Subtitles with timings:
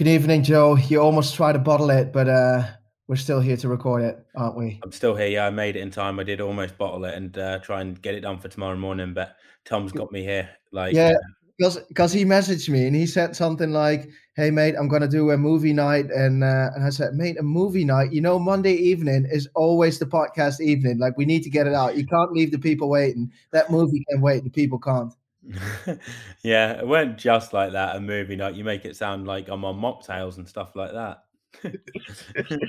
[0.00, 0.76] Good evening, Joe.
[0.76, 2.66] You almost tried to bottle it, but uh,
[3.06, 4.80] we're still here to record it, aren't we?
[4.82, 5.26] I'm still here.
[5.26, 6.18] Yeah, I made it in time.
[6.18, 9.12] I did almost bottle it and uh, try and get it done for tomorrow morning,
[9.12, 9.36] but
[9.66, 10.48] Tom's got me here.
[10.72, 11.12] Like, yeah,
[11.58, 15.06] because uh, because he messaged me and he said something like, "Hey, mate, I'm gonna
[15.06, 18.10] do a movie night," and uh, and I said, "Mate, a movie night?
[18.10, 20.98] You know, Monday evening is always the podcast evening.
[20.98, 21.98] Like, we need to get it out.
[21.98, 23.30] You can't leave the people waiting.
[23.52, 24.44] That movie can wait.
[24.44, 25.12] The people can't."
[26.42, 27.96] yeah, it weren't just like that.
[27.96, 28.54] A movie night.
[28.54, 31.24] You make it sound like I'm on mocktails and stuff like that.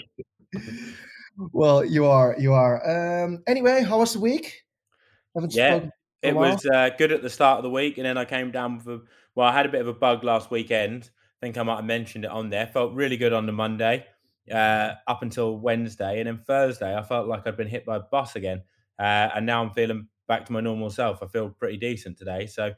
[1.51, 2.35] well, you are.
[2.39, 3.23] You are.
[3.25, 4.63] Um, anyway, how was the week?
[5.35, 5.85] Haven't yeah,
[6.21, 8.77] it was uh, good at the start of the week, and then I came down
[8.77, 9.01] with a,
[9.35, 11.09] well, I had a bit of a bug last weekend.
[11.41, 12.67] I think I might have mentioned it on there.
[12.67, 14.05] Felt really good on the Monday,
[14.51, 18.01] uh, up until Wednesday, and then Thursday I felt like I'd been hit by a
[18.01, 18.61] bus again,
[18.99, 21.21] uh, and now I'm feeling back to my normal self.
[21.21, 22.71] I feel pretty decent today, so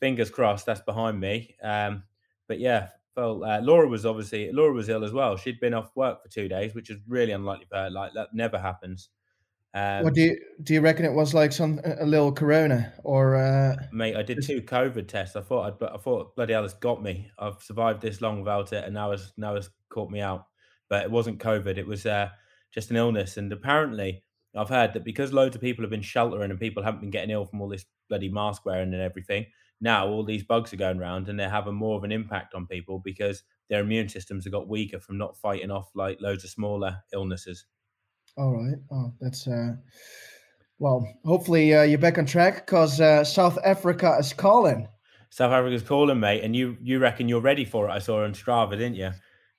[0.00, 1.54] fingers crossed that's behind me.
[1.62, 2.04] Um,
[2.48, 5.36] but yeah, well, uh, Laura was obviously Laura was ill as well.
[5.36, 7.90] She'd been off work for two days, which is really unlikely for her.
[7.90, 9.10] Like that never happens.
[9.74, 10.72] Um, what do you do?
[10.72, 13.36] You reckon it was like some a little corona or?
[13.36, 15.36] Uh, mate, I did two COVID tests.
[15.36, 17.30] I thought I'd, I thought bloody hell, got me.
[17.38, 20.46] I've survived this long without it, and now it's now it's caught me out.
[20.88, 21.76] But it wasn't COVID.
[21.76, 22.30] It was uh,
[22.72, 24.23] just an illness, and apparently
[24.56, 27.30] I've heard that because loads of people have been sheltering and people haven't been getting
[27.30, 29.46] ill from all this bloody mask wearing and everything.
[29.80, 32.66] Now all these bugs are going around and they're having more of an impact on
[32.66, 36.50] people because their immune systems have got weaker from not fighting off like loads of
[36.50, 37.66] smaller illnesses.
[38.36, 38.76] All right.
[38.90, 39.74] Oh, that's uh,
[40.78, 41.06] well.
[41.24, 44.88] Hopefully, uh, you're back on track because uh, South Africa is calling.
[45.30, 47.92] South Africa's calling, mate, and you you reckon you're ready for it?
[47.92, 49.10] I saw on Strava, didn't you?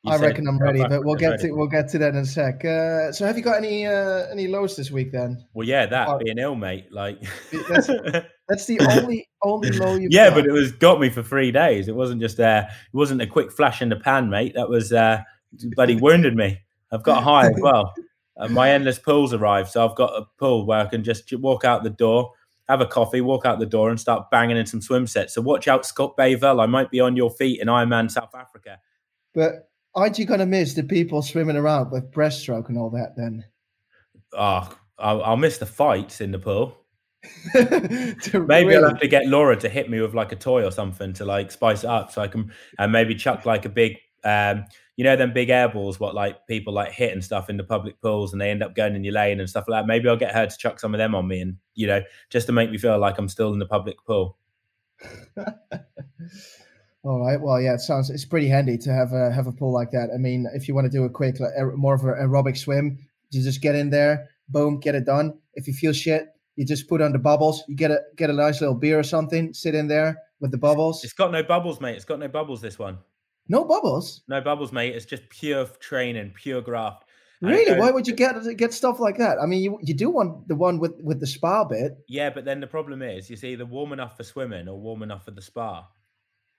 [0.06, 1.48] You I reckon I'm ready, but we'll get ready.
[1.48, 2.64] to we'll get to that in a sec.
[2.64, 5.44] Uh, so, have you got any uh, any lows this week then?
[5.54, 6.18] Well, yeah, that oh.
[6.18, 6.92] being ill, mate.
[6.92, 7.22] Like
[7.70, 7.88] that's,
[8.48, 10.10] that's the only only low you.
[10.12, 10.36] Yeah, got.
[10.36, 11.88] Yeah, but it was got me for three days.
[11.88, 14.54] It wasn't just uh, it wasn't a quick flash in the pan, mate.
[14.56, 15.22] That was uh,
[15.76, 16.62] bloody wounded me.
[16.92, 17.94] I've got high as well.
[18.38, 21.64] Uh, my endless pools arrived, so I've got a pool where I can just walk
[21.64, 22.32] out the door,
[22.68, 25.34] have a coffee, walk out the door, and start banging in some swim sets.
[25.34, 26.62] So watch out, Scott Bayvell.
[26.62, 28.80] I might be on your feet in Ironman South Africa.
[29.34, 33.16] But aren't you going to miss the people swimming around with breaststroke and all that
[33.16, 33.46] then?
[34.34, 36.78] Oh, I'll, I'll miss the fights in the pool.
[37.56, 38.76] maybe really?
[38.76, 41.26] I'll have to get Laura to hit me with like a toy or something to
[41.26, 44.66] like spice it up so I can and maybe chuck like a big um,
[44.98, 47.64] you know, them big air balls, what like people like hit and stuff in the
[47.64, 49.88] public pools and they end up going in your lane and stuff like that.
[49.88, 52.48] Maybe I'll get her to chuck some of them on me and, you know, just
[52.48, 54.38] to make me feel like I'm still in the public pool.
[57.06, 57.40] All right.
[57.40, 60.10] Well, yeah, it sounds it's pretty handy to have a have a pool like that.
[60.14, 62.98] I mean, if you want to do a quick, like, more of an aerobic swim,
[63.30, 65.38] you just get in there, boom, get it done.
[65.54, 67.64] If you feel shit, you just put on the bubbles.
[67.68, 70.58] You get a get a nice little beer or something, sit in there with the
[70.58, 71.04] bubbles.
[71.04, 71.96] It's got no bubbles, mate.
[71.96, 72.62] It's got no bubbles.
[72.62, 72.98] This one.
[73.48, 74.24] No bubbles.
[74.28, 74.96] No bubbles, mate.
[74.96, 77.04] It's just pure training, pure graft.
[77.42, 77.80] Really?
[77.80, 79.38] Why would you get get stuff like that?
[79.40, 81.98] I mean, you you do want the one with with the spa bit.
[82.08, 85.04] Yeah, but then the problem is, you see, either warm enough for swimming or warm
[85.04, 85.86] enough for the spa.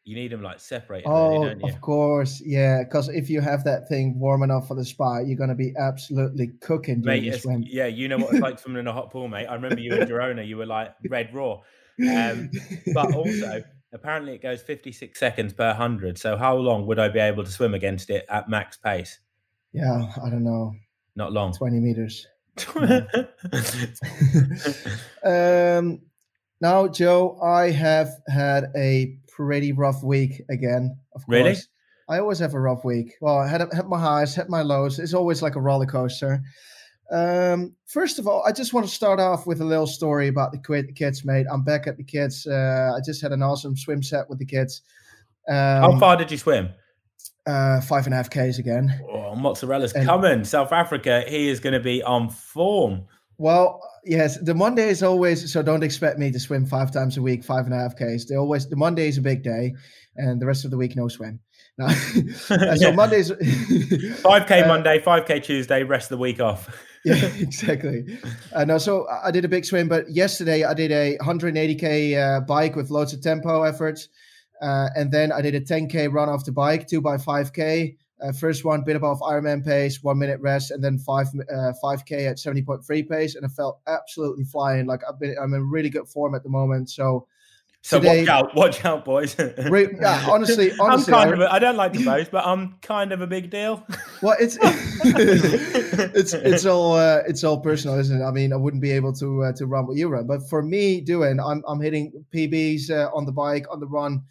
[0.06, 1.08] You need them like separated.
[1.08, 2.84] Oh, really, of course, yeah.
[2.84, 5.74] Because if you have that thing warm enough for the spa, you're going to be
[5.76, 7.64] absolutely cooking mate, swim.
[7.66, 9.46] Yeah, you know what it's like swimming in a hot pool, mate.
[9.46, 10.46] I remember you in Girona.
[10.46, 11.58] You were like red raw.
[12.08, 12.50] Um,
[12.94, 13.64] but also,
[13.96, 16.18] Apparently, it goes 56 seconds per 100.
[16.18, 19.20] So, how long would I be able to swim against it at max pace?
[19.72, 20.74] Yeah, I don't know.
[21.14, 21.54] Not long.
[21.54, 22.26] 20 meters.
[25.24, 26.02] um,
[26.60, 30.96] now, Joe, I have had a pretty rough week again.
[31.14, 31.36] Of course.
[31.36, 31.56] Really?
[32.08, 33.14] I always have a rough week.
[33.20, 34.98] Well, I had, had my highs, had my lows.
[34.98, 36.40] It's always like a roller coaster.
[37.10, 40.52] Um, first of all, I just want to start off with a little story about
[40.52, 41.46] the kids, mate.
[41.52, 42.46] I'm back at the kids.
[42.46, 44.82] Uh, I just had an awesome swim set with the kids.
[45.48, 46.70] Um, How far did you swim?
[47.46, 48.92] Uh, five and a half Ks again.
[49.08, 50.44] Oh, mozzarella's and, coming.
[50.44, 53.04] South Africa, he is going to be on form.
[53.38, 55.62] Well, yes, the Monday is always so.
[55.62, 58.24] Don't expect me to swim five times a week, five and a half Ks.
[58.24, 59.74] They always the Monday is a big day,
[60.16, 61.40] and the rest of the week no swim.
[61.78, 61.88] No.
[62.76, 63.30] so Mondays,
[64.22, 66.70] five K uh, Monday, five K Tuesday, rest of the week off
[67.06, 68.18] yeah, exactly.
[68.52, 72.40] Uh, no, so I did a big swim, but yesterday I did a 180k uh,
[72.40, 74.08] bike with loads of tempo efforts,
[74.60, 77.96] uh, and then I did a 10k run off the bike, two by 5k.
[78.20, 82.30] Uh, first one, bit above Ironman pace, one minute rest, and then five uh, 5k
[82.30, 84.86] at 70.3 pace, and I felt absolutely flying.
[84.86, 86.88] Like I've been, I'm in really good form at the moment.
[86.90, 87.26] So
[87.86, 89.38] so Today, watch out, watch out, boys.
[89.70, 92.44] re, yeah, honestly, honestly, I'm kind I, of a, I don't like to boast, but
[92.44, 93.86] I'm kind of a big deal.
[94.22, 94.56] Well, it's
[95.04, 98.24] it's it's all uh, it's all personal, isn't it?
[98.24, 100.62] I mean, I wouldn't be able to uh, to run what you run, but for
[100.62, 104.22] me, doing, I'm I'm hitting PBs uh, on the bike, on the run,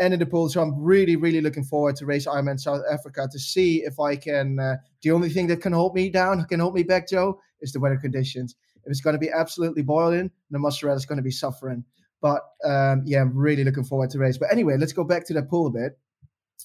[0.00, 0.48] and in the pool.
[0.48, 4.16] So I'm really, really looking forward to race Ironman South Africa to see if I
[4.16, 4.58] can.
[4.58, 7.72] Uh, the only thing that can hold me down, can hold me back, Joe, is
[7.72, 8.54] the weather conditions.
[8.84, 11.84] If it's going to be absolutely boiling, the mozzarella is going to be suffering.
[12.20, 14.38] But um, yeah, I'm really looking forward to race.
[14.38, 15.98] But anyway, let's go back to the pool a bit.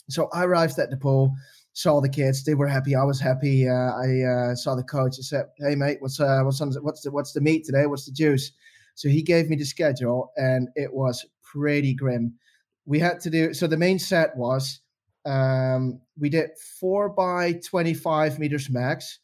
[0.09, 1.33] So I arrived at the pool,
[1.74, 2.44] saw the kids.
[2.44, 2.95] They were happy.
[2.95, 3.68] I was happy.
[3.68, 5.15] Uh, I uh, saw the coach.
[5.19, 7.85] I said, "Hey mate, what's uh, what's on, what's the what's the meat today?
[7.85, 8.51] What's the juice?"
[8.95, 12.33] So he gave me the schedule, and it was pretty grim.
[12.85, 13.68] We had to do so.
[13.68, 14.81] The main set was
[15.25, 19.19] um, we did four by twenty-five meters max,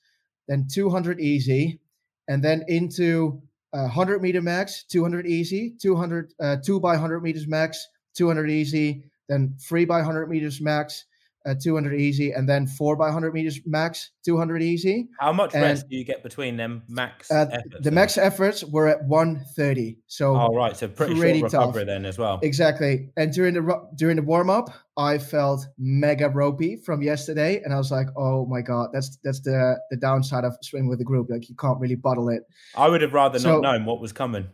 [0.47, 1.79] then two hundred easy,
[2.27, 3.41] and then into
[3.73, 9.03] uh, 100 meter max, 200 easy, 200 uh, two by 100 meters max, 200 easy,
[9.27, 11.06] then three by 100 meters max,
[11.49, 15.07] uh, 200 easy, and then four by 100 meters max, 200 easy.
[15.19, 17.31] How much and, rest do you get between them max?
[17.31, 17.45] Uh,
[17.79, 19.97] the max efforts were at 130.
[20.07, 21.87] So oh right, so pretty, pretty short recovery tough.
[21.87, 22.39] then as well.
[22.43, 23.09] Exactly.
[23.17, 27.77] And during the during the warm up, I felt mega ropey from yesterday, and I
[27.77, 31.29] was like, oh my god, that's that's the the downside of swimming with a group.
[31.29, 32.43] Like you can't really bottle it.
[32.75, 34.47] I would have rather so, not known what was coming.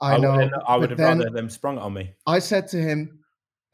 [0.00, 0.30] I know.
[0.30, 2.14] I would, I would have rather them sprung it on me.
[2.26, 3.20] I said to him,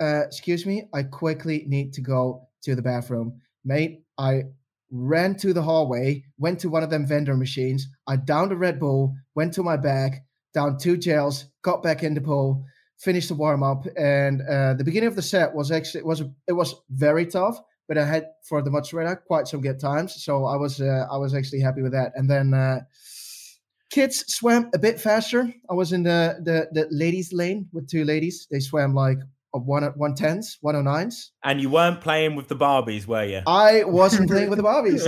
[0.01, 3.41] uh, "Excuse me, I quickly need to go to the bathroom.
[3.65, 4.45] Mate, I
[4.91, 7.89] ran to the hallway, went to one of them vendor machines.
[8.07, 10.19] I downed a Red Bull, went to my bag,
[10.55, 12.65] down two gels, got back in the pool,
[12.99, 16.23] finished the warm up, and uh, the beginning of the set was actually it was
[16.49, 17.61] it was very tough.
[17.89, 21.17] But I had for the mozzarella quite some good times, so I was uh, I
[21.19, 22.13] was actually happy with that.
[22.17, 22.81] And then uh,
[23.91, 25.53] kids swam a bit faster.
[25.71, 28.47] I was in the, the the ladies lane with two ladies.
[28.51, 29.19] They swam like
[29.65, 31.33] one one tens, one oh nines.
[31.43, 33.43] And you weren't playing with the Barbies, were you?
[33.47, 35.05] I wasn't playing with the Barbies.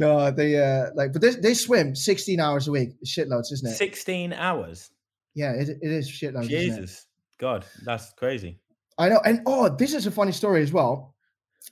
[0.24, 2.90] no they uh like, but they, they swim sixteen hours a week.
[3.06, 3.74] Shitloads, isn't it?
[3.76, 4.90] Sixteen hours.
[5.34, 6.48] Yeah, it, it is shitloads.
[6.48, 7.06] Jesus,
[7.38, 8.58] God, that's crazy.
[8.98, 11.14] I know, and oh, this is a funny story as well.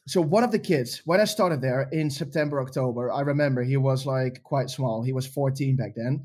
[0.06, 3.76] So one of the kids, when I started there in September, October, I remember he
[3.76, 5.02] was like quite small.
[5.02, 6.24] He was 14 back then.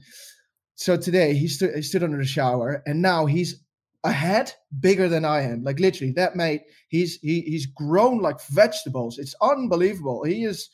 [0.75, 3.63] So today he stood he stood under the shower, and now he's
[4.03, 5.63] a head bigger than I am.
[5.63, 9.17] Like literally, that mate, he's he he's grown like vegetables.
[9.17, 10.23] It's unbelievable.
[10.23, 10.69] He is.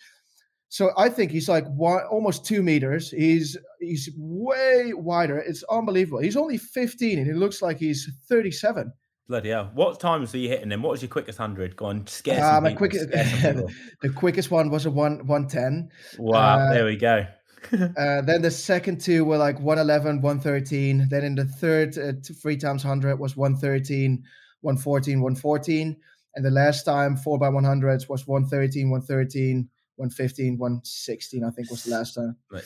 [0.70, 3.12] So I think he's like one, almost two meters.
[3.12, 5.38] He's he's way wider.
[5.38, 6.20] It's unbelievable.
[6.20, 8.92] He's only 15 and he looks like he's 37.
[9.28, 9.72] Bloody hell!
[9.74, 10.82] What times were you hitting him?
[10.82, 11.78] What was your quickest hundred?
[11.78, 13.10] Go on, scare uh, my quickest.
[13.12, 15.90] the quickest one was a one one ten.
[16.18, 16.60] Wow!
[16.60, 17.26] Uh, there we go.
[17.74, 21.08] uh, then the second two were like 111, 113.
[21.10, 24.24] Then in the third, uh, three times 100 was 113,
[24.62, 25.98] 114, 114.
[26.36, 31.84] And the last time, four by 100s was 113, 113, 115, 116, I think was
[31.84, 32.36] the last time.
[32.50, 32.64] but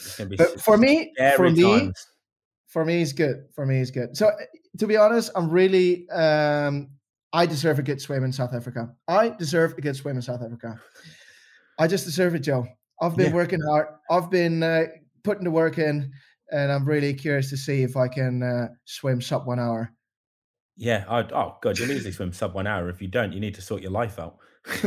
[0.62, 2.08] for me, for me, times.
[2.68, 3.46] for me, it's good.
[3.54, 4.16] For me, it's good.
[4.16, 4.32] So
[4.78, 6.90] to be honest, I'm really, um,
[7.34, 8.94] I deserve a good swim in South Africa.
[9.08, 10.80] I deserve a good swim in South Africa.
[11.80, 12.66] I just deserve it, Joe.
[13.02, 13.36] I've been yeah.
[13.36, 13.88] working hard.
[14.10, 14.86] I've been uh,
[15.24, 16.12] putting the work in,
[16.52, 19.92] and I'm really curious to see if I can uh, swim sub one hour.
[20.78, 21.06] Yeah.
[21.08, 22.90] I'd, oh God, you'll easily swim sub one hour.
[22.90, 24.38] If you don't, you need to sort your life out.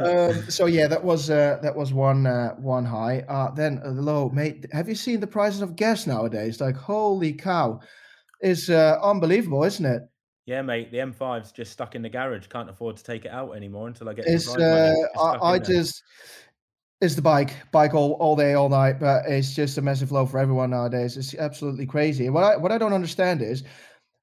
[0.00, 3.20] um, so yeah, that was uh, that was one uh, one high.
[3.28, 4.64] Uh, then uh, low, mate.
[4.72, 6.58] Have you seen the prices of gas nowadays?
[6.60, 7.80] Like holy cow,
[8.40, 10.02] it's uh, unbelievable, isn't it?
[10.46, 10.90] Yeah, mate.
[10.90, 12.46] The M5's just stuck in the garage.
[12.46, 14.26] Can't afford to take it out anymore until I get.
[14.26, 14.54] It's.
[14.54, 16.02] Uh, I, I just.
[17.00, 20.26] It's the bike, bike all, all day, all night, but it's just a massive flow
[20.26, 21.16] for everyone nowadays.
[21.16, 22.28] It's absolutely crazy.
[22.28, 23.62] What I what I don't understand is,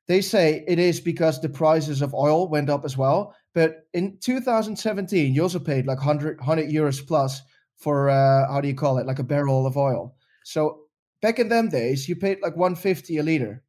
[0.07, 3.35] they say it is because the prices of oil went up as well.
[3.53, 7.41] But in 2017, you also paid like 100, 100 euros plus
[7.77, 10.15] for uh, how do you call it, like a barrel of oil.
[10.43, 10.81] So
[11.21, 13.63] back in them days, you paid like 150 a liter.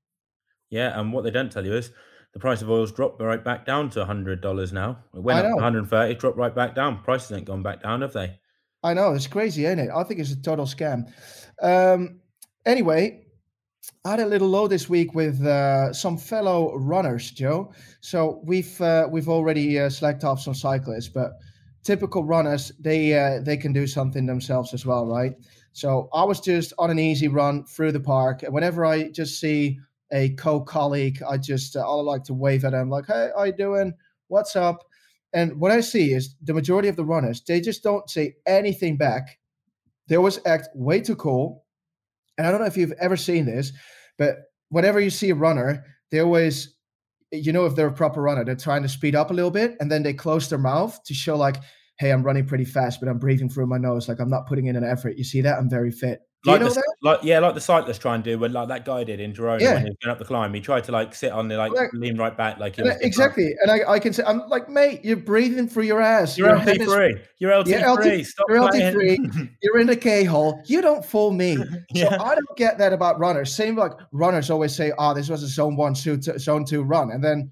[0.70, 1.90] Yeah, and what they don't tell you is
[2.32, 4.98] the price of oil's dropped right back down to hundred dollars now.
[5.14, 7.02] It went up 130, dropped right back down.
[7.02, 8.38] Prices ain't gone back down, have they?
[8.82, 9.90] I know it's crazy, ain't it?
[9.94, 11.10] I think it's a total scam.
[11.60, 12.20] Um,
[12.64, 13.24] anyway,
[14.04, 17.72] I had a little low this week with uh, some fellow runners, Joe.
[18.00, 21.32] So we've uh, we've already uh, slacked off some cyclists, but
[21.82, 25.32] typical runners they uh, they can do something themselves as well, right?
[25.72, 29.40] So I was just on an easy run through the park, and whenever I just
[29.40, 29.78] see
[30.12, 33.52] a co-colleague, I just uh, I like to wave at them like, "Hey, how you
[33.52, 33.94] doing?
[34.28, 34.84] What's up?"
[35.32, 38.96] And what I see is the majority of the runners they just don't say anything
[38.96, 39.38] back.
[40.08, 41.64] They always act way too cool.
[42.38, 43.72] And I don't know if you've ever seen this,
[44.18, 44.38] but
[44.70, 46.76] whenever you see a runner, they always,
[47.32, 49.76] you know, if they're a proper runner, they're trying to speed up a little bit,
[49.80, 51.56] and then they close their mouth to show like,
[51.98, 54.08] "Hey, I'm running pretty fast, but I'm breathing through my nose.
[54.08, 55.58] Like I'm not putting in an effort." You see that?
[55.58, 56.20] I'm very fit.
[56.44, 56.94] Like you know the?
[57.02, 59.60] Like yeah, like the cyclists try and do when like that guy did in Girona
[59.60, 59.74] yeah.
[59.74, 60.54] when he was going up the climb.
[60.54, 63.54] He tried to like sit on the like, like lean right back like exactly.
[63.62, 66.38] And I, I can say I'm like, mate, you're breathing through your ass.
[66.38, 67.20] You're LT three.
[67.38, 67.66] You're LT
[68.02, 68.22] three.
[68.22, 69.18] Stop you're LT three.
[69.62, 70.62] You're in the K hole.
[70.66, 71.58] You don't fool me.
[71.92, 72.10] yeah.
[72.10, 73.52] So I don't get that about runners.
[73.52, 77.22] Same like runners always say, oh, this was a zone one, zone two run, and
[77.22, 77.50] then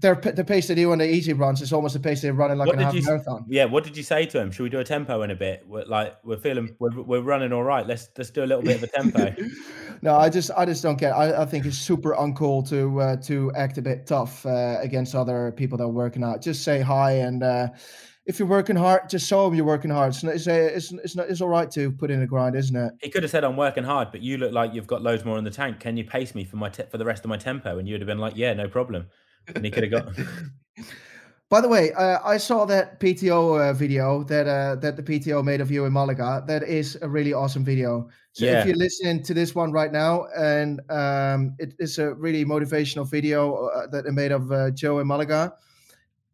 [0.00, 2.56] their the pace they do on the easy runs is almost the pace they're running
[2.56, 3.44] like what a half you, marathon.
[3.48, 4.50] Yeah, what did you say to him?
[4.50, 5.64] Should we do a tempo in a bit?
[5.66, 7.86] We're like we're feeling we're, we're running all right.
[7.86, 9.34] Let's let's do a little bit of a tempo.
[10.02, 11.12] no, I just I just don't get.
[11.12, 15.14] I, I think it's super uncool to uh, to act a bit tough uh, against
[15.14, 16.42] other people that are working out.
[16.42, 17.42] Just say hi and.
[17.42, 17.68] Uh,
[18.26, 20.10] if you're working hard, just show them you're working hard.
[20.10, 22.92] It's, it's, it's, it's, not, it's all right to put in a grind, isn't it?
[23.00, 25.36] He could have said, "I'm working hard," but you look like you've got loads more
[25.38, 25.80] in the tank.
[25.80, 27.78] Can you pace me for my te- for the rest of my tempo?
[27.78, 29.06] And you would have been like, "Yeah, no problem."
[29.54, 30.14] And he could have got.
[31.50, 35.44] By the way, uh, I saw that PTO uh, video that uh, that the PTO
[35.44, 36.44] made of you in Malaga.
[36.46, 38.08] That is a really awesome video.
[38.32, 38.60] So yeah.
[38.60, 43.04] if you're listening to this one right now, and um, it is a really motivational
[43.10, 45.54] video uh, that they made of uh, Joe in Malaga.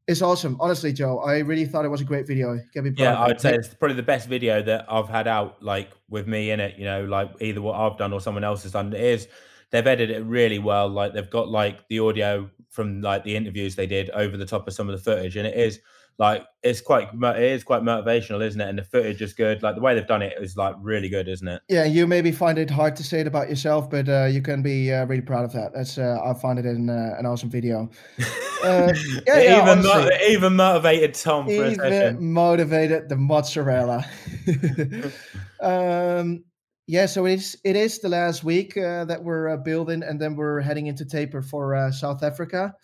[0.07, 1.19] It's awesome, honestly, Joe.
[1.21, 2.61] I really thought it was a great video.
[2.75, 6.29] Yeah, I would say it's probably the best video that I've had out, like with
[6.29, 6.79] me in it.
[6.79, 8.93] You know, like either what I've done or someone else has done.
[8.93, 9.29] It is
[9.71, 10.89] they've edited it really well.
[10.89, 14.69] Like they've got like the audio from like the interviews they did over the top
[14.69, 15.81] of some of the footage, and it is
[16.19, 18.69] like it's quite it is quite motivational, isn't it?
[18.69, 19.63] And the footage is good.
[19.63, 21.63] Like the way they've done it is like really good, isn't it?
[21.69, 24.63] Yeah, you maybe find it hard to say it about yourself, but uh, you can
[24.63, 25.73] be uh, really proud of that.
[25.75, 27.91] That's uh, I find it in uh, an awesome video.
[28.65, 28.91] Uh,
[29.27, 31.49] yeah, yeah, even mo- even motivated Tom.
[31.49, 34.03] even motivated the mozzarella.
[35.61, 36.43] um,
[36.87, 37.59] yeah, so it is.
[37.65, 41.05] It is the last week uh, that we're uh, building, and then we're heading into
[41.05, 42.77] taper for uh, South Africa.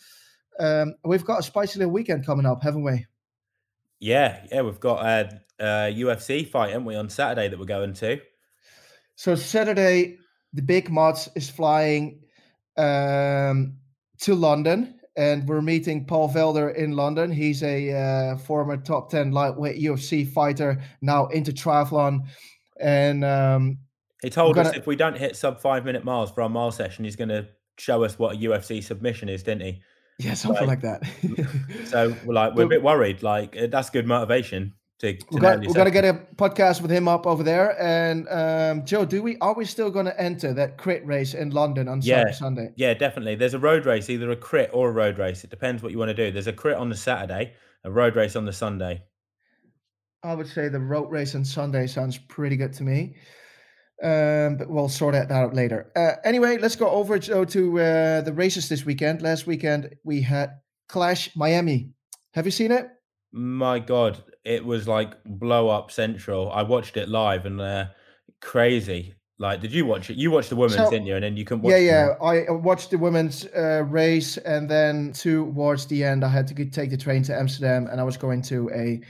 [0.59, 3.07] Um, we've got a spicy little weekend coming up, haven't we?
[4.01, 7.95] Yeah, yeah, we've got a, a UFC fight, haven't we, on Saturday that we're going
[7.95, 8.21] to.
[9.15, 10.19] So Saturday,
[10.53, 12.23] the big Mods is flying
[12.77, 13.77] um,
[14.23, 17.31] to London, and we're meeting Paul Felder in London.
[17.31, 22.27] He's a uh, former top ten lightweight UFC fighter, now into triathlon,
[22.81, 23.79] and um,
[24.23, 24.71] he told gonna...
[24.71, 27.29] us if we don't hit sub five minute miles for our mile session, he's going
[27.29, 27.49] to
[27.79, 29.83] show us what a UFC submission is, didn't he?
[30.19, 31.87] Yeah, something like, like that.
[31.87, 33.23] so we're like, we're a bit worried.
[33.23, 34.75] Like uh, that's good motivation.
[35.01, 37.81] To, to gonna, we're gonna get a podcast with him up over there.
[37.83, 41.51] And um, Joe, do we are we still going to enter that crit race in
[41.51, 42.73] London on yeah, Sunday?
[42.77, 43.35] Yeah, definitely.
[43.35, 45.43] There's a road race, either a crit or a road race.
[45.43, 46.31] It depends what you want to do.
[46.31, 49.03] There's a crit on the Saturday, a road race on the Sunday.
[50.23, 53.17] I would say the road race on Sunday sounds pretty good to me.
[54.03, 55.93] Um, but we'll sort that out later.
[55.95, 59.23] Uh, anyway, let's go over to, to uh, the races this weekend.
[59.23, 60.51] Last weekend we had
[60.89, 61.91] Clash Miami.
[62.35, 62.89] Have you seen it?
[63.31, 66.51] My God, it was like blow up central.
[66.51, 67.87] I watched it live and uh,
[68.41, 69.15] crazy.
[69.39, 70.17] Like, did you watch it?
[70.17, 71.15] You watched the women's, so, didn't you?
[71.15, 71.73] And then you can watch.
[71.73, 72.09] Yeah, yeah.
[72.23, 76.91] I watched the women's uh, race, and then towards the end, I had to take
[76.91, 79.01] the train to Amsterdam, and I was going to a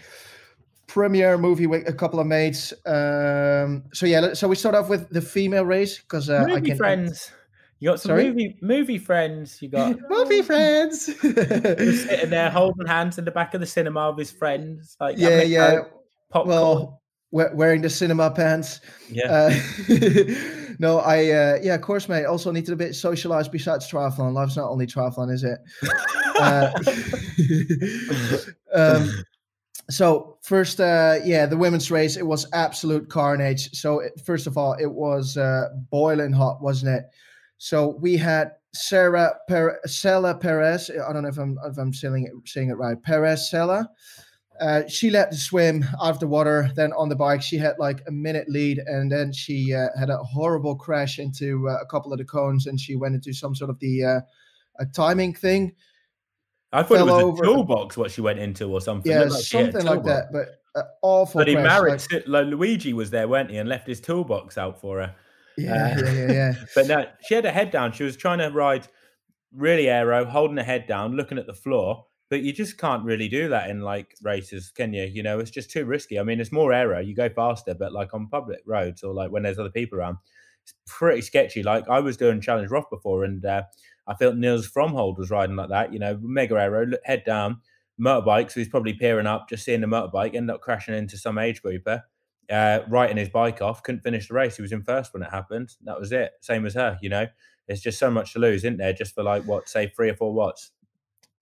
[0.92, 2.72] premiere movie with a couple of mates.
[2.84, 6.60] Um, so yeah, so we start off with the female race because uh, movie I
[6.60, 7.32] can friends.
[7.80, 8.28] You got some Sorry?
[8.28, 9.60] movie movie friends.
[9.62, 14.18] You got movie friends sitting there holding hands in the back of the cinema with
[14.18, 14.96] his friends.
[15.00, 15.80] Like yeah, yeah.
[16.30, 16.56] Popcorn.
[16.56, 18.80] Well, wearing the cinema pants.
[19.08, 19.32] Yeah.
[19.32, 19.54] Uh,
[20.78, 22.26] no, I uh, yeah, of course, mate.
[22.26, 24.34] Also need to a bit socialized besides triathlon.
[24.34, 25.58] Life's not only triathlon, is it?
[26.38, 26.70] uh,
[28.74, 29.24] um,
[29.90, 34.56] so first uh yeah the women's race it was absolute carnage so it, first of
[34.56, 37.04] all it was uh boiling hot wasn't it
[37.58, 42.26] so we had sarah per- Sela perez i don't know if i'm if i'm saying
[42.26, 43.86] it, saying it right perez Sela
[44.60, 46.70] uh, she let the swim out of the water.
[46.76, 50.08] Then on the bike, she had like a minute lead, and then she uh, had
[50.08, 53.54] a horrible crash into uh, a couple of the cones, and she went into some
[53.56, 54.20] sort of the uh,
[54.78, 55.74] a timing thing.
[56.72, 57.42] I thought it was over.
[57.42, 59.10] a toolbox what she went into or something.
[59.12, 60.32] Yeah, like something like that.
[60.32, 61.40] But uh, awful.
[61.40, 64.80] But he married like, like, Luigi was there, weren't he, and left his toolbox out
[64.80, 65.14] for her.
[65.58, 66.54] Yeah, uh, yeah, yeah, yeah.
[66.74, 67.92] but no, she had her head down.
[67.92, 68.88] She was trying to ride
[69.54, 72.06] really aero, holding her head down, looking at the floor.
[72.30, 75.04] But you just can't really do that in like races, can you?
[75.04, 76.18] You know, it's just too risky.
[76.18, 79.30] I mean, it's more aero, you go faster, but like on public roads or like
[79.30, 80.16] when there's other people around,
[80.62, 81.62] it's pretty sketchy.
[81.62, 83.64] Like I was doing Challenge Roth before, and uh,
[84.06, 87.60] I felt Nils Frommhold was riding like that, you know, mega aero, head down,
[88.00, 88.50] motorbike.
[88.50, 91.62] So he's probably peering up, just seeing the motorbike, end up crashing into some age
[91.62, 92.02] grouper,
[92.50, 94.56] uh, writing his bike off, couldn't finish the race.
[94.56, 95.70] He was in first when it happened.
[95.84, 96.32] That was it.
[96.40, 97.26] Same as her, you know.
[97.66, 98.92] There's just so much to lose, isn't there?
[98.92, 100.72] Just for like what, say three or four watts.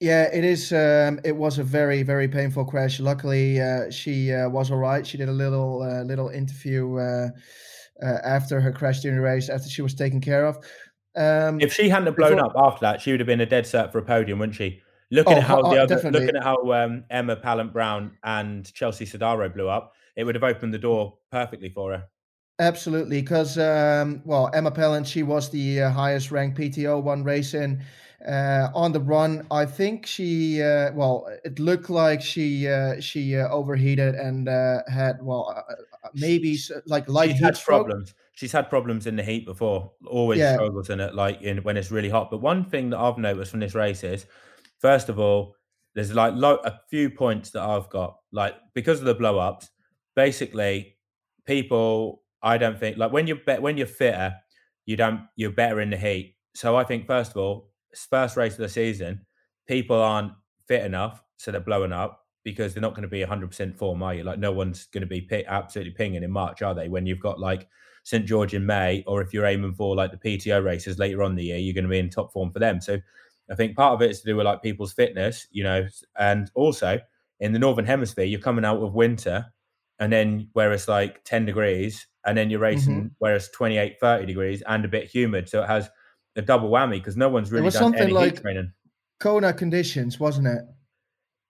[0.00, 0.72] Yeah, it is.
[0.72, 3.00] Um, it was a very, very painful crash.
[3.00, 5.06] Luckily, uh, she uh, was all right.
[5.06, 7.28] She did a little, uh, little interview uh,
[8.02, 10.56] uh, after her crash during the race, after she was taken care of.
[11.16, 13.46] Um, if she hadn't have blown before, up after that, she would have been a
[13.46, 14.82] dead cert for a podium, wouldn't she?
[15.10, 16.20] Looking oh, at how oh, the other, definitely.
[16.20, 20.44] looking at how um, Emma Pallant Browne and Chelsea Sodaro blew up, it would have
[20.44, 22.04] opened the door perfectly for her.
[22.60, 27.54] Absolutely, because um, well, Emma Pallant, she was the uh, highest ranked PTO one race
[27.54, 27.82] in
[28.28, 29.46] uh, on the run.
[29.50, 34.82] I think she uh, well, it looked like she uh, she uh, overheated and uh,
[34.88, 35.64] had well
[36.14, 38.14] maybe like light She's had problems.
[38.40, 39.92] She's had problems in the heat before.
[40.06, 40.54] Always yeah.
[40.54, 42.30] struggles in it, like in when it's really hot.
[42.30, 44.24] But one thing that I've noticed from this race is,
[44.78, 45.56] first of all,
[45.94, 49.68] there's like lo- a few points that I've got like because of the blow ups.
[50.16, 50.96] Basically,
[51.44, 54.36] people I don't think like when you're be- when you're fitter,
[54.86, 56.36] you don't you're better in the heat.
[56.54, 57.68] So I think first of all,
[58.08, 59.26] first race of the season,
[59.68, 60.32] people aren't
[60.66, 64.14] fit enough, so they're blowing up because they're not going to be 100% form, are
[64.14, 64.24] you?
[64.24, 66.88] Like no one's going to be p- absolutely pinging in March, are they?
[66.88, 67.68] When you've got like
[68.10, 71.36] St George in May, or if you're aiming for like the PTO races later on
[71.36, 72.80] the year, you're going to be in top form for them.
[72.80, 72.98] So
[73.50, 75.86] I think part of it is to do with like people's fitness, you know,
[76.18, 77.00] and also
[77.38, 79.46] in the northern hemisphere, you're coming out of winter
[80.00, 83.08] and then where it's like 10 degrees and then you're racing mm-hmm.
[83.18, 85.88] where it's 28 30 degrees and a bit humid so it has
[86.36, 88.72] a double whammy because no one's really done any like heat training
[89.20, 90.62] kona conditions wasn't it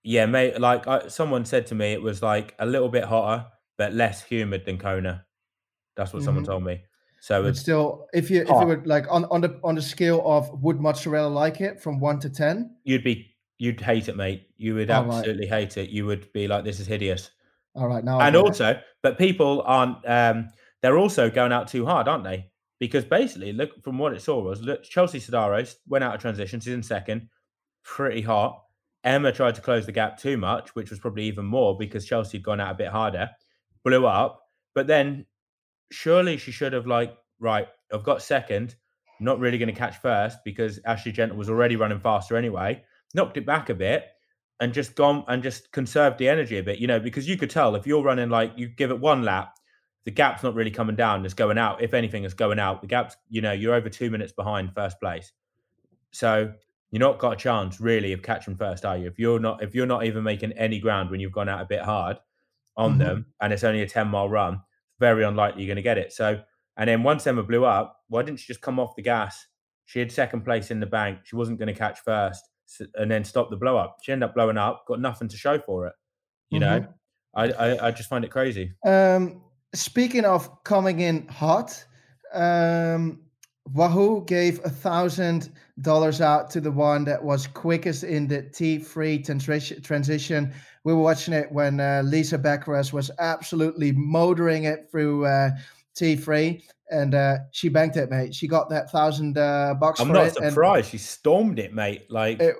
[0.02, 3.46] yeah mate like I, someone said to me it was like a little bit hotter
[3.78, 5.24] but less humid than kona
[6.00, 6.26] that's what mm-hmm.
[6.26, 6.82] someone told me
[7.20, 8.56] so it's still if you hot.
[8.56, 11.80] if you were like on, on the on the scale of would mozzarella like it
[11.80, 15.60] from 1 to 10 you'd be you'd hate it mate you would oh, absolutely right.
[15.60, 17.30] hate it you would be like this is hideous
[17.74, 19.98] all right, now and also, but people aren't.
[20.06, 20.48] Um,
[20.82, 22.50] they're also going out too hard, aren't they?
[22.78, 26.60] Because basically, look from what it saw was look, Chelsea Sodaro went out of transition.
[26.60, 27.28] She's in second,
[27.84, 28.62] pretty hot.
[29.04, 32.38] Emma tried to close the gap too much, which was probably even more because Chelsea
[32.38, 33.30] had gone out a bit harder,
[33.84, 34.42] blew up.
[34.74, 35.26] But then
[35.90, 38.76] surely she should have like, right, I've got second,
[39.20, 42.82] not really going to catch first because Ashley Gentle was already running faster anyway.
[43.14, 44.04] Knocked it back a bit,
[44.60, 47.50] and just gone and just conserved the energy a bit, you know, because you could
[47.50, 49.54] tell if you're running like you give it one lap,
[50.04, 51.82] the gap's not really coming down, it's going out.
[51.82, 52.82] If anything, it's going out.
[52.82, 55.32] The gap's, you know, you're over two minutes behind first place.
[56.12, 56.52] So
[56.90, 59.06] you're not got a chance really of catching first, are you?
[59.06, 61.66] If you're not if you're not even making any ground when you've gone out a
[61.66, 62.18] bit hard
[62.76, 62.98] on mm-hmm.
[62.98, 64.60] them and it's only a 10 mile run,
[65.00, 66.12] very unlikely you're going to get it.
[66.12, 66.40] So
[66.76, 69.46] and then once Emma blew up, why didn't she just come off the gas?
[69.86, 71.20] She had second place in the bank.
[71.24, 72.42] She wasn't going to catch first
[72.94, 73.98] and then stop the blow up.
[74.02, 75.94] She ended up blowing up, got nothing to show for it.
[76.50, 76.82] You mm-hmm.
[76.82, 76.88] know,
[77.34, 78.72] I, I, I just find it crazy.
[78.86, 79.42] Um,
[79.74, 81.84] speaking of coming in hot,
[82.32, 83.22] um,
[83.72, 89.24] Wahoo gave a thousand dollars out to the one that was quickest in the T3
[89.24, 89.82] transition.
[89.82, 90.52] Transition.
[90.84, 95.50] We were watching it when uh, Lisa Becharas was absolutely motoring it through uh,
[95.94, 98.34] T3, and uh, she banked it, mate.
[98.34, 100.00] She got that thousand uh, bucks.
[100.00, 100.90] I'm not surprised.
[100.90, 102.10] she stormed it, mate.
[102.10, 102.56] Like it,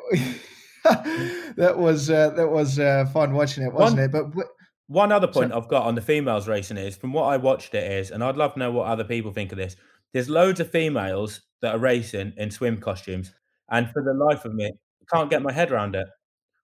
[0.84, 4.34] that was uh, that was uh, fun watching it, wasn't one, it?
[4.34, 4.46] But
[4.86, 7.74] one other point so, I've got on the females racing is, from what I watched,
[7.74, 9.76] it is, and I'd love to know what other people think of this.
[10.12, 13.32] There's loads of females that are racing in swim costumes,
[13.70, 16.06] and for the life of me, I can't get my head around it.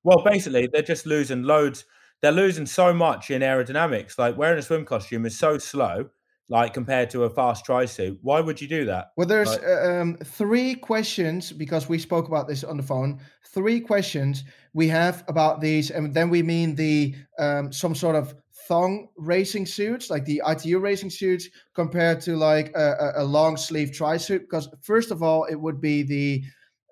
[0.05, 1.85] Well, basically, they're just losing loads.
[2.23, 4.19] They're losing so much in aerodynamics.
[4.19, 6.11] Like wearing a swim costume is so slow
[6.49, 8.19] like compared to a fast tri suit.
[8.23, 9.13] Why would you do that?
[9.17, 13.21] Well, there's like, um, three questions because we spoke about this on the phone.
[13.47, 18.35] Three questions we have about these, and then we mean the um, some sort of
[18.69, 23.93] thong racing suits, like the ITU racing suits, compared to like a, a long sleeve
[23.93, 24.43] tri suit.
[24.43, 26.43] Because first of all, it would be the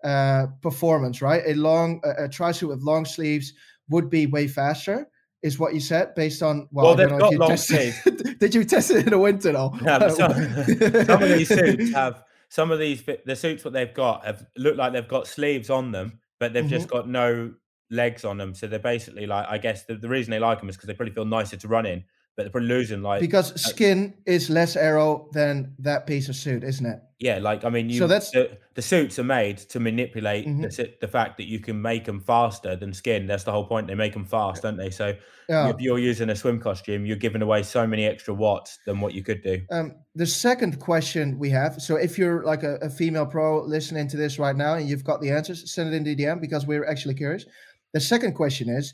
[0.05, 1.43] uh, performance, right?
[1.47, 3.53] A long a, a tri suit with long sleeves
[3.89, 5.09] would be way faster
[5.43, 7.97] is what you said based on well, well they've got long sleeves.
[8.39, 9.75] Did you test it in the winter though?
[9.83, 10.33] Yeah, some,
[11.07, 14.79] some, of these suits have some of these the suits what they've got have looked
[14.79, 16.71] like they've got sleeves on them, but they've mm-hmm.
[16.71, 17.53] just got no
[17.91, 18.55] legs on them.
[18.55, 20.95] So they're basically like I guess the, the reason they like them is because they
[20.95, 22.05] probably feel nicer to run in
[22.37, 26.35] but they're probably losing like because uh, skin is less aero than that piece of
[26.35, 27.01] suit, isn't it?
[27.21, 30.63] Yeah, like I mean, you, so that's the, the suits are made to manipulate mm-hmm.
[30.63, 33.27] the, the, fact that you can make them faster than skin.
[33.27, 33.87] That's the whole point.
[33.87, 34.91] They make them fast, don't they?
[34.91, 35.15] So
[35.49, 35.71] yeah.
[35.71, 39.15] if you're using a swim costume, you're giving away so many extra watts than what
[39.15, 39.63] you could do.
[39.71, 41.81] Um, the second question we have.
[41.81, 45.05] So if you're like a, a female pro listening to this right now and you've
[45.05, 47.47] got the answers, send it in the DM because we're actually curious.
[47.95, 48.93] The second question is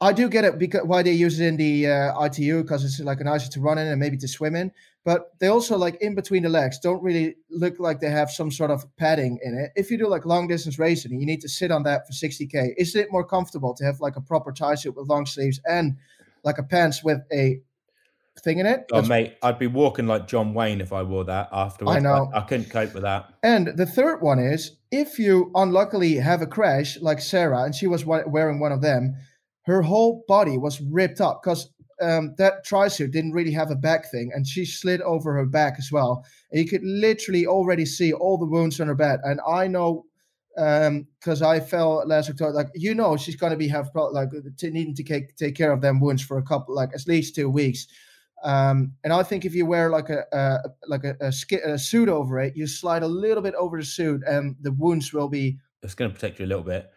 [0.00, 3.00] I do get it because why they use it in the uh, ITU because it's
[3.00, 4.70] like nicer to run in and maybe to swim in.
[5.04, 8.52] But they also like in between the legs don't really look like they have some
[8.52, 9.72] sort of padding in it.
[9.74, 12.74] If you do like long distance racing, you need to sit on that for 60k.
[12.76, 15.96] Is it more comfortable to have like a proper tri suit with long sleeves and
[16.44, 17.60] like a pants with a
[18.40, 18.84] thing in it.
[18.92, 21.96] Oh, mate, I'd be walking like John Wayne if I wore that afterwards.
[21.96, 22.30] I know.
[22.34, 23.32] I, I couldn't cope with that.
[23.42, 27.86] And the third one is if you unluckily have a crash like Sarah, and she
[27.86, 29.16] was wearing one of them,
[29.66, 31.68] her whole body was ripped up because
[32.00, 35.74] um, that trisuit didn't really have a back thing, and she slid over her back
[35.78, 36.24] as well.
[36.50, 39.20] And you could literally already see all the wounds on her back.
[39.24, 40.04] And I know
[40.58, 42.52] because um, I fell last October.
[42.52, 45.54] Like you know, she's going to be have pro- like t- needing to take take
[45.54, 47.86] care of them wounds for a couple, like at least two weeks.
[48.44, 51.78] Um, and I think if you wear like a, a like a, a, sk- a,
[51.78, 55.28] suit over it, you slide a little bit over the suit, and the wounds will
[55.28, 55.58] be.
[55.82, 56.90] It's going to protect you a little bit.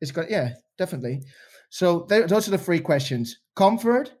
[0.00, 1.22] It's going, yeah, definitely.
[1.70, 4.12] So those are the three questions: comfort,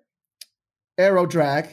[0.98, 1.68] aero drag,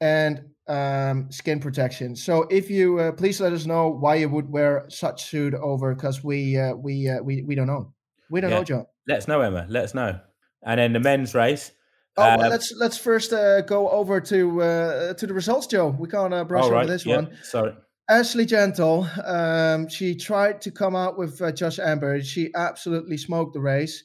[0.00, 2.14] and um, skin protection.
[2.14, 5.94] So if you uh, please let us know why you would wear such suit over,
[5.94, 7.92] because we uh, we uh, we we don't know.
[8.30, 8.58] We don't yeah.
[8.58, 8.86] know, John.
[9.08, 9.66] Let us know, Emma.
[9.68, 10.20] Let us know.
[10.62, 11.72] And then the men's race.
[12.16, 15.88] Oh, well, um, let's let's first uh, go over to uh, to the results, Joe.
[15.98, 16.84] We can't uh, brush right.
[16.84, 17.36] over this one.
[17.42, 17.74] Sorry.
[18.08, 22.20] Ashley Gentle, um, she tried to come out with uh, Josh Amber.
[22.20, 24.02] She absolutely smoked the race.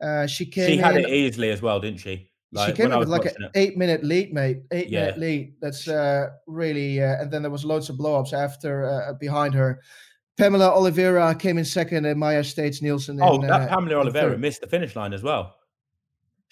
[0.00, 0.68] Uh, she came.
[0.68, 2.30] She had in, it easily as well, didn't she?
[2.52, 4.62] Like, she came in with like an eight minute lead, mate.
[4.72, 5.00] Eight yeah.
[5.00, 5.54] minute lead.
[5.60, 7.02] That's uh, really.
[7.02, 9.82] Uh, and then there was loads of blow ups after uh, behind her.
[10.38, 13.20] Pamela Oliveira came in second, and Maja Stage Nielsen.
[13.20, 15.56] Oh, in, that uh, Pamela Oliveira missed the finish line as well.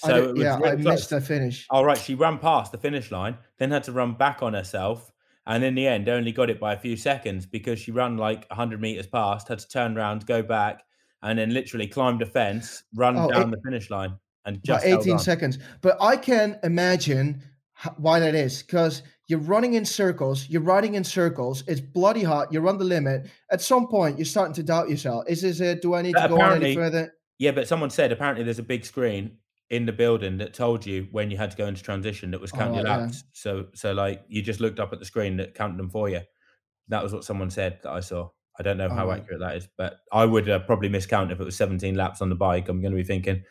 [0.05, 1.67] So I yeah, really I missed the finish.
[1.71, 4.55] All oh, right, she ran past the finish line, then had to run back on
[4.55, 5.13] herself,
[5.47, 8.47] and in the end, only got it by a few seconds because she ran like
[8.49, 10.83] 100 meters past, had to turn around, go back,
[11.23, 14.85] and then literally climbed a fence, run oh, down it, the finish line and just
[14.85, 15.59] 18 seconds.
[15.81, 17.43] But I can imagine
[17.97, 22.53] why that is because you're running in circles, you're riding in circles, it's bloody hot,
[22.53, 23.29] you're on the limit.
[23.51, 25.25] At some point, you're starting to doubt yourself.
[25.29, 25.83] Is this it?
[25.83, 27.15] Do I need but to go on any further?
[27.39, 29.39] Yeah, but someone said apparently there's a big screen
[29.73, 32.53] in the building that told you when you had to go into transition that was
[32.53, 33.25] counting oh, your laps.
[33.33, 36.21] So, so like you just looked up at the screen that counted them for you.
[36.89, 38.29] That was what someone said that I saw.
[38.59, 41.41] I don't know oh, how accurate that is, but I would uh, probably miscount if
[41.41, 42.69] it was 17 laps on the bike.
[42.69, 43.43] I'm going to be thinking,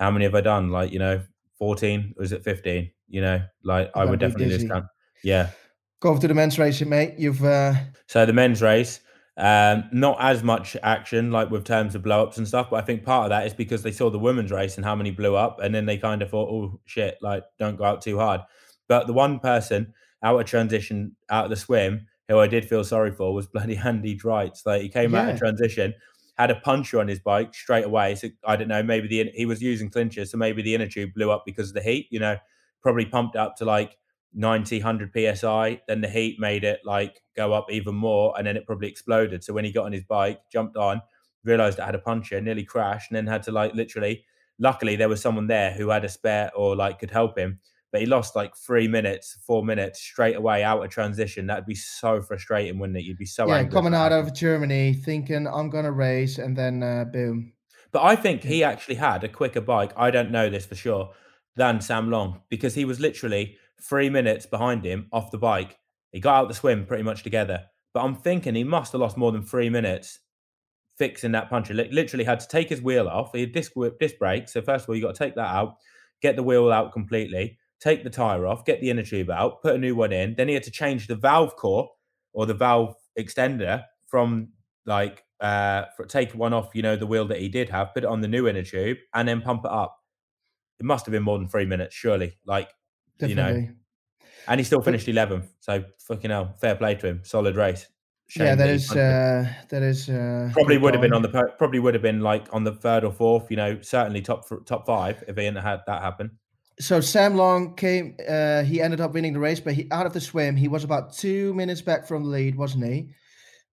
[0.00, 0.70] how many have I done?
[0.70, 1.22] Like, you know,
[1.60, 2.90] 14 or is it 15?
[3.06, 4.86] You know, like I would definitely discount.
[5.22, 5.50] Yeah.
[6.00, 7.14] Go over to the men's race, mate.
[7.18, 7.74] You've uh
[8.08, 8.98] so the men's race,
[9.38, 12.86] um, not as much action like with terms of blow ups and stuff, but I
[12.86, 15.34] think part of that is because they saw the women's race and how many blew
[15.36, 18.42] up, and then they kind of thought, oh shit, like don't go out too hard.
[18.88, 22.84] But the one person out of transition, out of the swim, who I did feel
[22.84, 24.66] sorry for was bloody Andy Dreitz.
[24.66, 25.22] Like he came yeah.
[25.22, 25.94] out of transition
[26.38, 28.14] had a puncher on his bike straight away.
[28.14, 31.10] So I don't know, maybe the he was using clinchers, so maybe the inner tube
[31.14, 32.06] blew up because of the heat.
[32.10, 32.36] You know,
[32.80, 33.96] probably pumped up to like
[34.34, 35.80] 90, 100 psi.
[35.88, 39.42] Then the heat made it like go up even more, and then it probably exploded.
[39.42, 41.00] So when he got on his bike, jumped on,
[41.44, 44.24] realized it had a puncture, nearly crashed, and then had to like literally.
[44.58, 48.00] Luckily, there was someone there who had a spare or like could help him but
[48.00, 51.46] he lost like three minutes, four minutes straight away out of transition.
[51.46, 53.04] That'd be so frustrating, wouldn't it?
[53.04, 53.72] You'd be so yeah, angry.
[53.72, 57.52] coming out of Germany, thinking I'm gonna race, and then uh, boom.
[57.90, 59.92] But I think he actually had a quicker bike.
[59.96, 61.12] I don't know this for sure
[61.56, 65.78] than Sam Long because he was literally three minutes behind him off the bike.
[66.12, 67.64] He got out the swim pretty much together.
[67.94, 70.18] But I'm thinking he must have lost more than three minutes
[70.96, 71.74] fixing that puncher.
[71.74, 73.32] Literally had to take his wheel off.
[73.32, 74.48] He had disc, disc brake.
[74.48, 75.76] So first of all, you got to take that out,
[76.20, 79.74] get the wheel out completely take the tire off, get the inner tube out, put
[79.74, 80.34] a new one in.
[80.34, 81.88] Then he had to change the valve core
[82.32, 84.48] or the valve extender from
[84.86, 88.04] like uh for, take one off, you know, the wheel that he did have, put
[88.04, 89.96] it on the new inner tube, and then pump it up.
[90.80, 92.38] It must have been more than three minutes, surely.
[92.44, 92.70] Like
[93.18, 93.60] Definitely.
[93.60, 93.72] you know.
[94.48, 95.52] And he still finished eleventh.
[95.60, 97.20] So fucking hell, fair play to him.
[97.22, 97.86] Solid race.
[98.28, 101.78] Shame yeah, that is uh, that is uh, probably would have been on the probably
[101.78, 103.50] would have been like on the third or fourth.
[103.50, 106.32] You know, certainly top top five if he hadn't had that happen
[106.80, 108.16] so Sam Long came.
[108.26, 110.56] Uh, he ended up winning the race, but he out of the swim.
[110.56, 113.08] He was about two minutes back from the lead, wasn't he?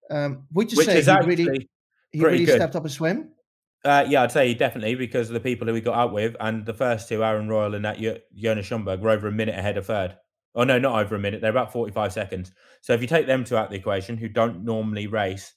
[0.09, 1.69] Um, would you Which say he really
[2.11, 2.55] he really good.
[2.55, 3.31] stepped up a swim?
[3.83, 6.65] Uh, yeah, I'd say definitely because of the people who we got out with, and
[6.65, 7.99] the first two, Aaron Royle and that
[8.35, 10.15] Jonas Schomburg, were over a minute ahead of third.
[10.55, 11.41] Oh no, not over a minute.
[11.41, 12.51] They're about forty-five seconds.
[12.81, 15.53] So if you take them two out the equation, who don't normally race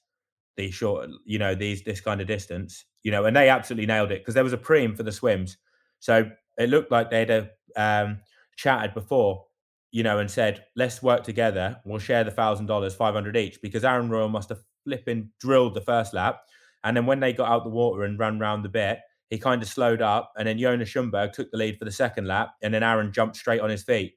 [0.57, 4.11] the short, you know, these this kind of distance, you know, and they absolutely nailed
[4.11, 5.57] it because there was a preem for the swims.
[5.99, 8.19] So it looked like they'd have um,
[8.57, 9.45] chatted before,
[9.91, 11.77] you know, and said, let's work together.
[11.85, 15.81] We'll share the thousand dollars, 500 each, because Aaron Royle must have flipping drilled the
[15.81, 16.41] first lap.
[16.83, 19.61] And then when they got out the water and ran round the bit, he kind
[19.61, 20.33] of slowed up.
[20.37, 22.51] And then Jonas Schomburg took the lead for the second lap.
[22.61, 24.13] And then Aaron jumped straight on his feet.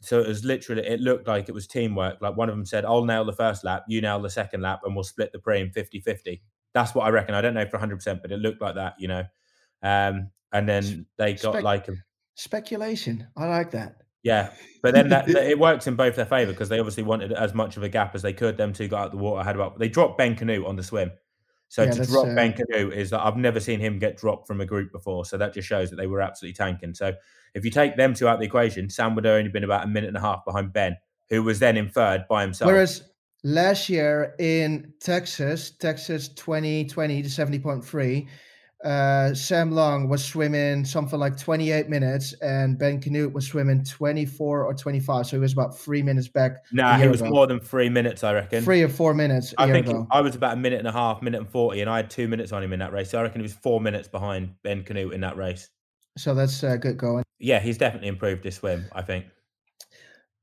[0.00, 2.18] So it was literally, it looked like it was teamwork.
[2.20, 4.80] Like one of them said, I'll nail the first lap, you nail the second lap,
[4.84, 6.42] and we'll split the preem 50 50.
[6.72, 7.34] That's what I reckon.
[7.34, 9.24] I don't know for 100%, but it looked like that, you know.
[9.82, 11.96] Um, and then they got Spec- like a
[12.34, 13.26] speculation.
[13.36, 13.96] I like that.
[14.22, 17.32] Yeah, but then that, that it works in both their favour because they obviously wanted
[17.32, 18.56] as much of a gap as they could.
[18.56, 19.42] Them two got out the water.
[19.42, 21.10] Had about they dropped Ben Kanute on the swim.
[21.68, 24.46] So yeah, to drop uh, Ben Kanute is that I've never seen him get dropped
[24.46, 25.24] from a group before.
[25.24, 26.94] So that just shows that they were absolutely tanking.
[26.94, 27.12] So
[27.54, 29.84] if you take them two out of the equation, Sam would have only been about
[29.84, 30.96] a minute and a half behind Ben,
[31.28, 32.70] who was then in third by himself.
[32.70, 33.02] Whereas
[33.44, 38.28] last year in Texas, Texas 2020 to 70.3,
[38.84, 44.64] uh, Sam Long was swimming something like 28 minutes, and Ben Kanute was swimming 24
[44.64, 45.26] or 25.
[45.26, 46.64] So he was about three minutes back.
[46.72, 47.30] Nah, he was ago.
[47.30, 48.62] more than three minutes, I reckon.
[48.62, 49.54] Three or four minutes.
[49.58, 50.06] I think ago.
[50.10, 52.28] I was about a minute and a half, minute and 40, and I had two
[52.28, 53.10] minutes on him in that race.
[53.10, 55.70] So I reckon he was four minutes behind Ben Kanute in that race.
[56.16, 57.24] So that's uh, good going.
[57.38, 59.26] Yeah, he's definitely improved his swim, I think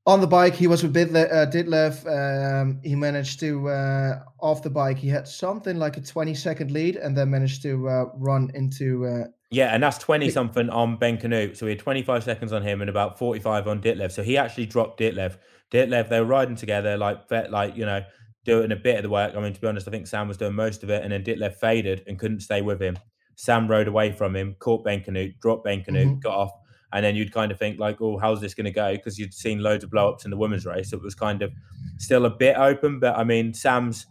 [0.06, 2.06] on the bike he was with Bidle, uh, Ditlev.
[2.06, 4.98] Um, he managed to uh, off the bike.
[4.98, 9.06] He had something like a 20 second lead, and then managed to uh, run into.
[9.06, 11.56] Uh, yeah, and that's 20 something on Ben Kanute.
[11.56, 14.10] So he had 25 seconds on him and about 45 on Ditlev.
[14.12, 15.38] So he actually dropped Ditlev.
[15.70, 18.04] Ditlev, they were riding together, like like you know,
[18.44, 19.34] doing a bit of the work.
[19.36, 21.24] I mean, to be honest, I think Sam was doing most of it, and then
[21.24, 22.96] Ditlev faded and couldn't stay with him.
[23.34, 26.20] Sam rode away from him, caught Ben Kanute, dropped Ben Kanute, mm-hmm.
[26.20, 26.52] got off
[26.92, 28.92] and then you'd kind of think like, oh, how's this going to go?
[28.92, 30.92] Because you'd seen loads of blowups in the women's race.
[30.92, 31.52] It was kind of
[31.98, 34.06] still a bit open, but I mean, Sam's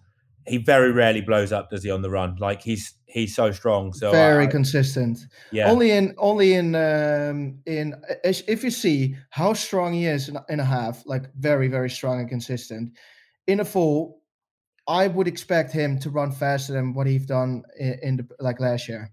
[0.47, 2.35] he very rarely blows up, does he, on the run?
[2.39, 5.19] Like he's he's so strong, so very I, consistent.
[5.51, 10.37] Yeah, only in only in um, in if you see how strong he is in,
[10.49, 12.91] in a half, like very very strong and consistent.
[13.47, 14.21] In a full,
[14.87, 18.59] I would expect him to run faster than what he's done in, in the, like
[18.59, 19.11] last year.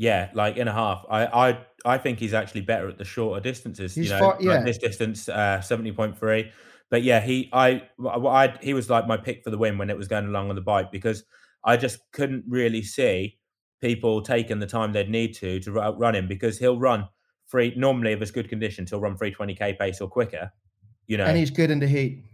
[0.00, 1.04] Yeah, like in a half.
[1.10, 3.96] I I I think he's actually better at the shorter distances.
[3.96, 4.52] He's you know, far, yeah.
[4.52, 6.52] Like this distance, uh, seventy point three.
[6.88, 9.96] But yeah, he I, I he was like my pick for the win when it
[9.96, 11.24] was going along on the bike because
[11.64, 13.38] I just couldn't really see
[13.80, 17.08] people taking the time they'd need to to run him because he'll run
[17.46, 20.52] free normally if it's good conditions he'll run free twenty k pace or quicker.
[21.08, 22.24] You know, and he's good in the heat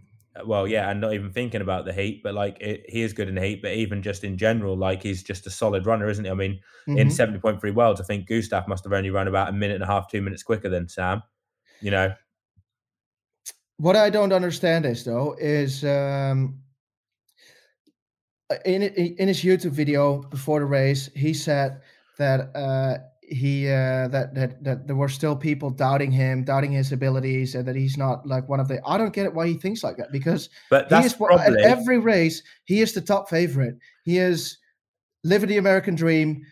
[0.43, 3.29] well, yeah, and not even thinking about the heat, but like it, he is good
[3.29, 6.25] in the heat, but even just in general, like he's just a solid runner, isn't
[6.25, 6.31] he?
[6.31, 6.97] I mean, mm-hmm.
[6.97, 9.87] in 70.3 worlds, I think Gustav must have only run about a minute and a
[9.87, 11.23] half, two minutes quicker than Sam,
[11.81, 12.13] you know.
[13.77, 16.59] What I don't understand is though, is um
[18.65, 21.81] in in his YouTube video before the race, he said
[22.17, 26.91] that uh he uh, that that that there were still people doubting him, doubting his
[26.91, 28.79] abilities, and that he's not like one of the.
[28.85, 31.45] I don't get it why he thinks like that because but that's he is, probably...
[31.45, 33.75] at every race he is the top favorite.
[34.03, 34.57] He is
[35.23, 36.43] living the American dream.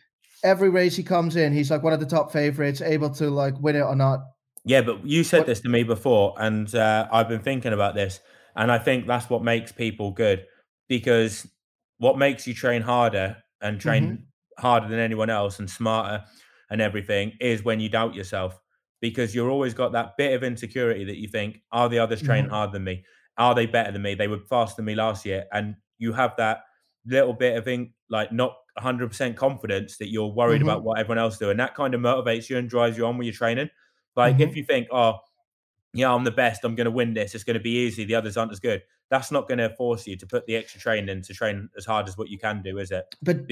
[0.44, 3.60] Every race he comes in, he's like one of the top favorites, able to like
[3.60, 4.20] win it or not.
[4.66, 5.48] Yeah, but you said what...
[5.48, 8.20] this to me before, and uh, I've been thinking about this,
[8.56, 10.46] and I think that's what makes people good
[10.90, 11.48] because
[11.98, 14.62] what makes you train harder and train mm-hmm.
[14.62, 16.26] harder than anyone else and smarter
[16.74, 18.60] and everything is when you doubt yourself
[19.00, 22.46] because you're always got that bit of insecurity that you think, are the others training
[22.46, 22.56] mm-hmm.
[22.56, 23.06] harder than me?
[23.38, 24.16] Are they better than me?
[24.16, 25.46] They were faster than me last year.
[25.54, 26.62] And you have that
[27.06, 30.70] little bit of in, like not 100% confidence that you're worried mm-hmm.
[30.70, 31.52] about what everyone else do.
[31.52, 33.70] And that kind of motivates you and drives you on when you're training.
[34.16, 34.50] Like mm-hmm.
[34.50, 35.20] if you think, oh,
[35.94, 38.16] yeah, I'm the best, I'm going to win this, it's going to be easy, the
[38.16, 38.82] others aren't as good.
[39.12, 42.08] That's not going to force you to put the extra training to train as hard
[42.08, 43.06] as what you can do, is it?
[43.22, 43.48] But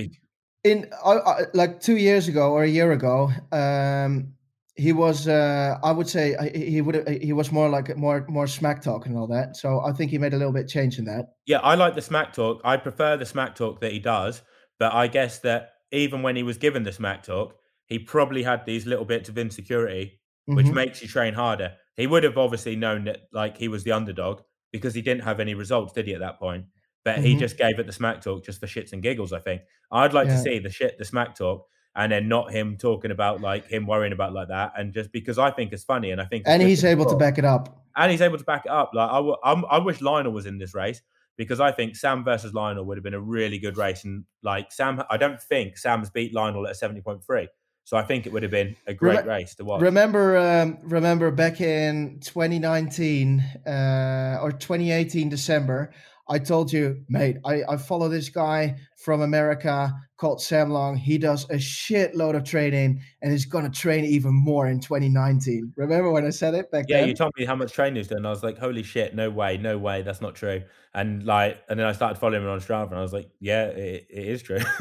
[0.64, 4.34] in uh, like two years ago or a year ago, um,
[4.76, 8.48] he was uh, I would say uh, he would he was more like more more
[8.48, 9.56] smack talk and all that.
[9.56, 11.34] So I think he made a little bit change in that.
[11.46, 12.62] Yeah, I like the smack talk.
[12.64, 14.42] I prefer the smack talk that he does,
[14.80, 18.66] but I guess that even when he was given the smack talk, he probably had
[18.66, 20.76] these little bits of insecurity, which mm-hmm.
[20.76, 21.74] makes you train harder.
[21.98, 25.40] He would have obviously known that like he was the underdog because he didn't have
[25.40, 26.14] any results, did he?
[26.14, 26.66] At that point,
[27.04, 27.26] but mm-hmm.
[27.26, 29.34] he just gave it the smack talk just for shits and giggles.
[29.34, 29.62] I think
[29.92, 30.36] I'd like yeah.
[30.36, 33.88] to see the shit, the smack talk, and then not him talking about like him
[33.88, 36.62] worrying about like that, and just because I think it's funny and I think and
[36.62, 38.92] he's able to back it up, and he's able to back it up.
[38.94, 41.02] Like I, I, I wish Lionel was in this race
[41.38, 44.72] because I think Sam versus Lionel would have been a really good race, and like
[44.72, 47.48] Sam, I don't think Sam's beat Lionel at seventy point three.
[47.84, 49.82] So I think it would have been a great Rem- race to watch.
[49.82, 55.92] Remember, um, remember back in 2019 uh, or 2018 December,
[56.32, 60.96] I told you, mate, I, I follow this guy from America called Sam Long.
[60.96, 65.74] He does a shitload of training and he's going to train even more in 2019.
[65.76, 67.10] Remember when I said it back yeah, then?
[67.10, 68.24] you told me how much training he's done.
[68.24, 70.62] I was like, holy shit, no way, no way, that's not true.
[70.94, 73.66] And like, and then I started following him on Strava and I was like, yeah,
[73.66, 74.60] it, it is true.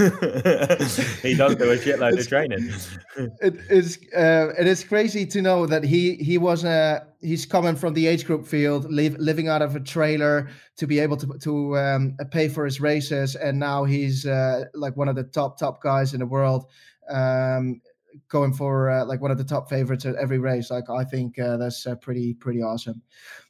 [1.23, 2.71] he does do a shitload of training.
[3.41, 7.77] it is, uh, it is crazy to know that he, he was a, he's coming
[7.77, 11.39] from the age group field, live, living out of a trailer to be able to,
[11.39, 13.37] to um, pay for his races.
[13.37, 16.67] And now he's uh, like one of the top top guys in the world.
[17.09, 17.81] Um,
[18.29, 20.71] going for uh, like one of the top favorites at every race.
[20.71, 23.03] Like I think uh, that's uh, pretty pretty awesome.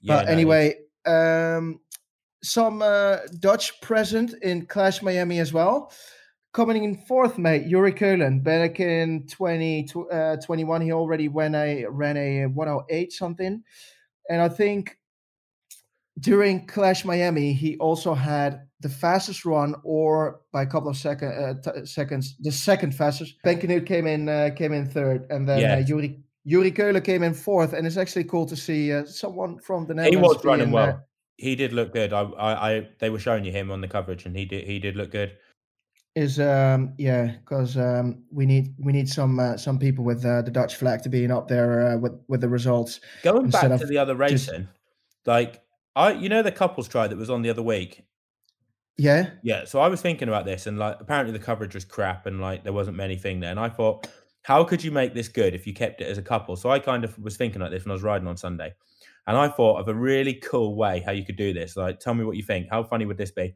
[0.03, 1.81] Yeah, but no, anyway, um,
[2.42, 5.92] some uh, Dutch present in Clash Miami as well.
[6.53, 8.42] Coming in fourth, mate, Youri Keulen.
[8.42, 13.62] Back in 2021, uh, he already went a, ran a 108 something.
[14.29, 14.99] And I think
[16.21, 21.33] during Clash Miami, he also had the fastest run, or by a couple of second,
[21.33, 23.35] uh, t- seconds, the second fastest.
[23.43, 27.23] Ben Kanute came in uh, came in third, and then uh, Youri Youri Keulen came
[27.23, 27.73] in fourth.
[27.73, 30.17] And it's actually cool to see uh, someone from the Netherlands.
[30.17, 31.01] He was running well.
[31.37, 32.13] He did look good.
[32.13, 34.79] I, I, I, they were showing you him on the coverage, and he did, he
[34.79, 35.37] did look good.
[36.17, 40.43] Is um yeah, because um we need we need some uh, some people with uh,
[40.43, 43.01] the Dutch flag to being up there uh, with with the results.
[43.23, 45.27] Going back to the other racing, just...
[45.27, 45.63] like
[45.96, 48.05] I, you know, the couples try that was on the other week.
[48.96, 49.31] Yeah.
[49.42, 49.64] Yeah.
[49.64, 52.64] So I was thinking about this, and like, apparently the coverage was crap, and like,
[52.64, 53.50] there wasn't many thing there.
[53.50, 54.07] And I thought,
[54.42, 56.57] how could you make this good if you kept it as a couple?
[56.57, 58.72] So I kind of was thinking like this when I was riding on Sunday,
[59.26, 61.76] and I thought of a really cool way how you could do this.
[61.76, 62.68] Like, tell me what you think.
[62.70, 63.55] How funny would this be?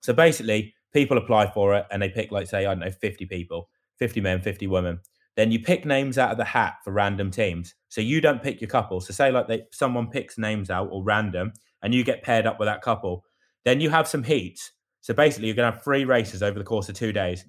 [0.00, 3.26] So basically, people apply for it, and they pick like, say, I don't know, fifty
[3.26, 5.00] people, fifty men, fifty women.
[5.36, 7.74] Then you pick names out of the hat for random teams.
[7.88, 9.00] So you don't pick your couple.
[9.00, 12.58] So say like they, someone picks names out or random, and you get paired up
[12.58, 13.24] with that couple.
[13.64, 14.72] Then you have some heats.
[15.00, 17.44] So basically, you're going to have three races over the course of two days.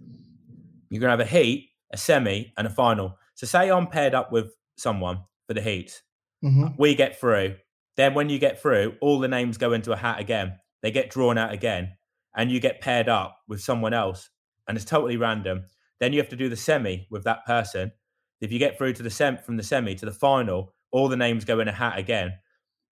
[0.90, 3.18] You're going to have a heat, a semi, and a final.
[3.36, 6.02] So say I'm paired up with someone for the heat.
[6.44, 6.68] Mm-hmm.
[6.78, 7.56] We get through.
[7.96, 10.60] Then when you get through, all the names go into a hat again.
[10.84, 11.94] They get drawn out again,
[12.36, 14.30] and you get paired up with someone else,
[14.68, 15.66] and it's totally random.
[16.00, 17.92] Then you have to do the semi with that person.
[18.40, 21.18] If you get through to the sem from the semi to the final, all the
[21.18, 22.34] names go in a hat again.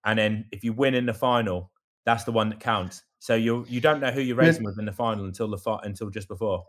[0.05, 1.71] And then if you win in the final,
[2.05, 3.03] that's the one that counts.
[3.19, 6.09] So you you don't know who you're racing with in the final until the until
[6.09, 6.63] just before.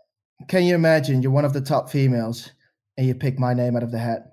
[0.49, 2.51] Can you imagine you're one of the top females
[2.97, 4.33] and you pick my name out of the hat?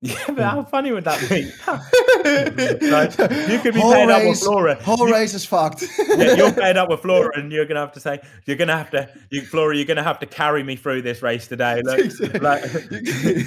[0.00, 1.50] Yeah, but how funny would that be?
[2.80, 4.74] like, you could be whole paired race, up with Flora.
[4.82, 5.84] Whole you, race is fucked.
[6.08, 8.90] yeah, you're paired up with Flora, and you're gonna have to say, you're gonna have
[8.90, 11.82] to, you, Flora, you're gonna have to carry me through this race today.
[11.82, 11.98] Look,
[12.42, 12.64] like,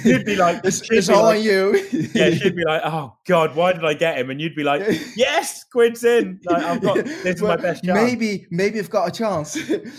[0.04, 1.88] you'd be like, it's, it's all like, on you.
[2.14, 4.30] yeah, she'd be like, oh god, why did I get him?
[4.30, 4.82] And you'd be like,
[5.16, 6.40] yes, Quid's in.
[6.44, 7.98] Like, I've got this is well, my best chance.
[8.00, 9.56] Maybe, maybe I've got a chance.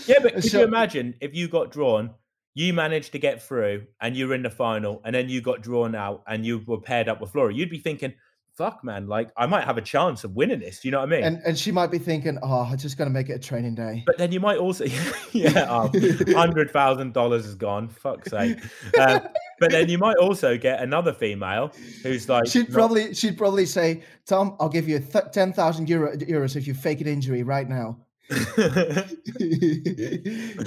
[0.08, 2.14] yeah, but could so, you imagine if you got drawn?
[2.54, 5.94] you managed to get through and you're in the final and then you got drawn
[5.94, 8.12] out and you were paired up with Flora, you'd be thinking,
[8.54, 10.80] fuck, man, like I might have a chance of winning this.
[10.80, 11.24] Do you know what I mean?
[11.24, 13.74] And, and she might be thinking, oh, I'm just going to make it a training
[13.74, 14.04] day.
[14.06, 14.84] But then you might also,
[15.32, 17.88] yeah, oh, $100,000 is gone.
[17.88, 18.58] Fuck's sake.
[18.98, 19.20] Uh,
[19.58, 22.74] but then you might also get another female who's like, she'd not...
[22.74, 27.00] probably, she'd probably say, Tom, I'll give you th- 10,000 Euro- euros if you fake
[27.00, 27.98] an injury right now.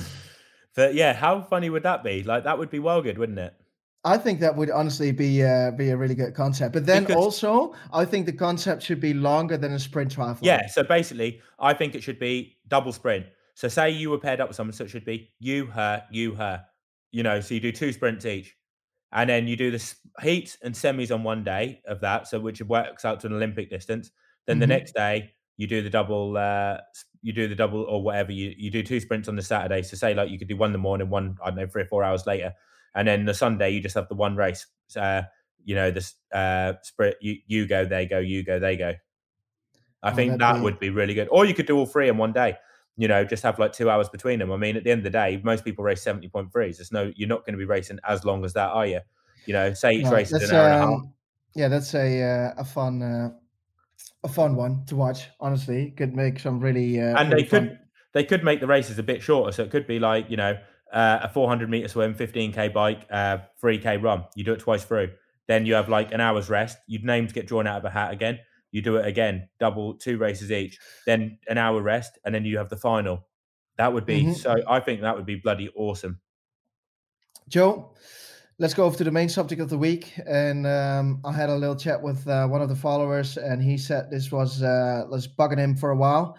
[0.75, 2.23] But yeah, how funny would that be?
[2.23, 3.53] Like that would be well good, wouldn't it?
[4.05, 6.73] I think that would honestly be uh, be a really good concept.
[6.73, 10.39] But then because, also, I think the concept should be longer than a sprint triathlon.
[10.41, 10.67] Yeah.
[10.67, 13.25] So basically, I think it should be double sprint.
[13.55, 16.35] So say you were paired up with someone, so it should be you, her, you,
[16.35, 16.65] her.
[17.11, 18.55] You know, so you do two sprints each,
[19.11, 22.61] and then you do the heats and semis on one day of that, so which
[22.61, 24.11] works out to an Olympic distance.
[24.47, 24.61] Then mm-hmm.
[24.61, 26.77] the next day you do the double uh,
[27.21, 29.95] you do the double or whatever you, you do two sprints on the saturday so
[29.95, 31.87] say like you could do one in the morning one i don't know three or
[31.87, 32.53] four hours later
[32.95, 34.65] and then the sunday you just have the one race
[34.97, 35.23] uh,
[35.65, 38.93] you know this uh sprint you, you go they go you go they go.
[40.01, 40.61] I oh, think that be...
[40.61, 41.29] would be really good.
[41.31, 42.57] Or you could do all three in one day
[42.97, 44.51] you know just have like two hours between them.
[44.51, 47.29] I mean at the end of the day most people race 70.3s there's no you're
[47.29, 48.99] not going to be racing as long as that are you?
[49.45, 51.01] You know say each race is an hour um, and a half.
[51.55, 53.29] yeah that's a uh, a fun uh,
[54.23, 55.27] a fun one to watch.
[55.39, 57.79] Honestly, could make some really uh, and really they could
[58.13, 60.57] they could make the races a bit shorter, so it could be like you know
[60.93, 64.25] uh, a 400 meter swim, 15k bike, uh, 3k run.
[64.35, 65.11] You do it twice through.
[65.47, 66.77] Then you have like an hour's rest.
[66.87, 68.39] You'd name to get drawn out of a hat again.
[68.71, 70.79] You do it again, double two races each.
[71.05, 73.27] Then an hour rest, and then you have the final.
[73.77, 74.33] That would be mm-hmm.
[74.33, 74.55] so.
[74.67, 76.19] I think that would be bloody awesome.
[77.49, 77.93] Joe,
[78.57, 80.13] let's go over to the main subject of the week.
[80.25, 83.77] And um, I had a little chat with uh, one of the followers, and he
[83.77, 86.37] said this was uh, was bugging him for a while,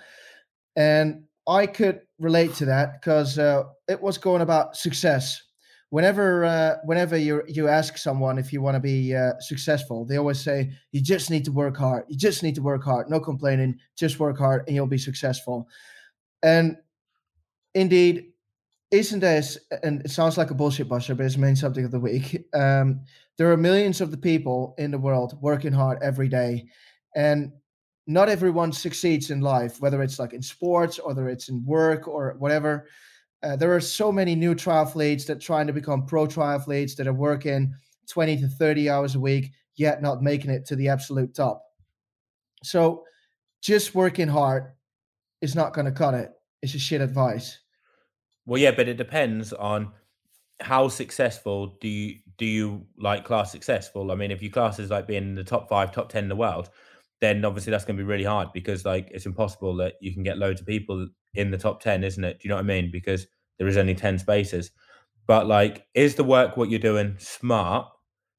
[0.76, 5.42] and I could relate to that because uh, it was going about success.
[5.90, 10.16] Whenever uh, whenever you you ask someone if you want to be uh, successful, they
[10.16, 12.04] always say you just need to work hard.
[12.08, 13.08] You just need to work hard.
[13.10, 13.78] No complaining.
[13.96, 15.68] Just work hard, and you'll be successful.
[16.42, 16.76] And
[17.74, 18.32] indeed,
[18.90, 22.00] isn't this, and it sounds like a bullshit buster, but it's main subject of the
[22.00, 22.44] week.
[22.54, 23.00] Um,
[23.36, 26.66] there are millions of the people in the world working hard every day,
[27.14, 27.52] and
[28.06, 32.06] not everyone succeeds in life, whether it's like in sports, or whether it's in work
[32.06, 32.88] or whatever.
[33.42, 37.12] uh, there are so many new triathletes that trying to become pro triathletes that are
[37.12, 37.74] working
[38.08, 41.62] 20 to 30 hours a week, yet not making it to the absolute top.
[42.62, 43.04] So
[43.60, 44.72] just working hard
[45.40, 46.32] is not going to cut it.
[46.62, 47.58] It's a shit advice.
[48.46, 49.92] Well, yeah, but it depends on
[50.60, 54.10] how successful do you do you like class successful?
[54.10, 56.28] I mean, if you class as like being in the top five, top ten in
[56.28, 56.70] the world,
[57.20, 60.22] then obviously that's going to be really hard because like it's impossible that you can
[60.22, 62.40] get loads of people in the top 10 isn't it?
[62.40, 62.90] Do you know what i mean?
[62.90, 63.26] Because
[63.58, 64.70] there is only 10 spaces.
[65.26, 67.88] But like is the work what you're doing smart?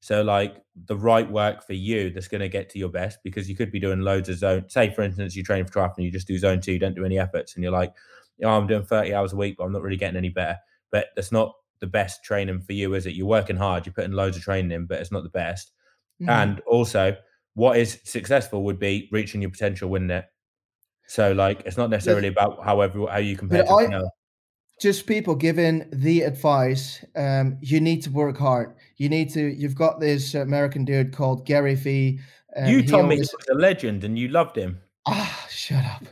[0.00, 3.18] So like the right work for you that's going to get to your best?
[3.24, 6.04] Because you could be doing loads of zone say for instance you train for triathlon
[6.04, 7.92] you just do zone two you don't do any efforts and you're like
[8.38, 10.58] know, i'm doing 30 hours a week but i'm not really getting any better.
[10.92, 13.14] But that's not the best training for you is it?
[13.14, 15.72] You're working hard you're putting loads of training in but it's not the best.
[16.20, 16.30] Mm-hmm.
[16.30, 17.14] and also
[17.56, 20.26] what is successful would be reaching your potential, wouldn't it?
[21.08, 24.00] So like it's not necessarily about however how you compare to I,
[24.80, 28.74] just people giving the advice um, you need to work hard.
[28.98, 32.20] You need to you've got this american dude called gary vee
[32.56, 34.80] um, you told always, me he was a legend and you loved him.
[35.06, 36.04] Ah shut up.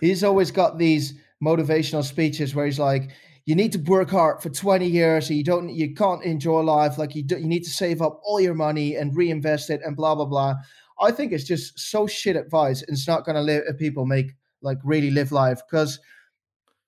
[0.00, 3.10] He's always got these motivational speeches where he's like
[3.46, 6.98] you need to work hard for 20 years and you don't you can't enjoy life
[6.98, 9.96] like you do, you need to save up all your money and reinvest it and
[9.96, 10.54] blah blah blah
[11.00, 12.82] I think it's just so shit advice.
[12.82, 14.32] And it's not going to let people make
[14.62, 15.60] like really live life.
[15.68, 15.98] Because,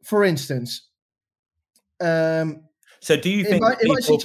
[0.02, 0.88] for instance,
[2.00, 2.62] um,
[3.00, 4.18] so do you think people,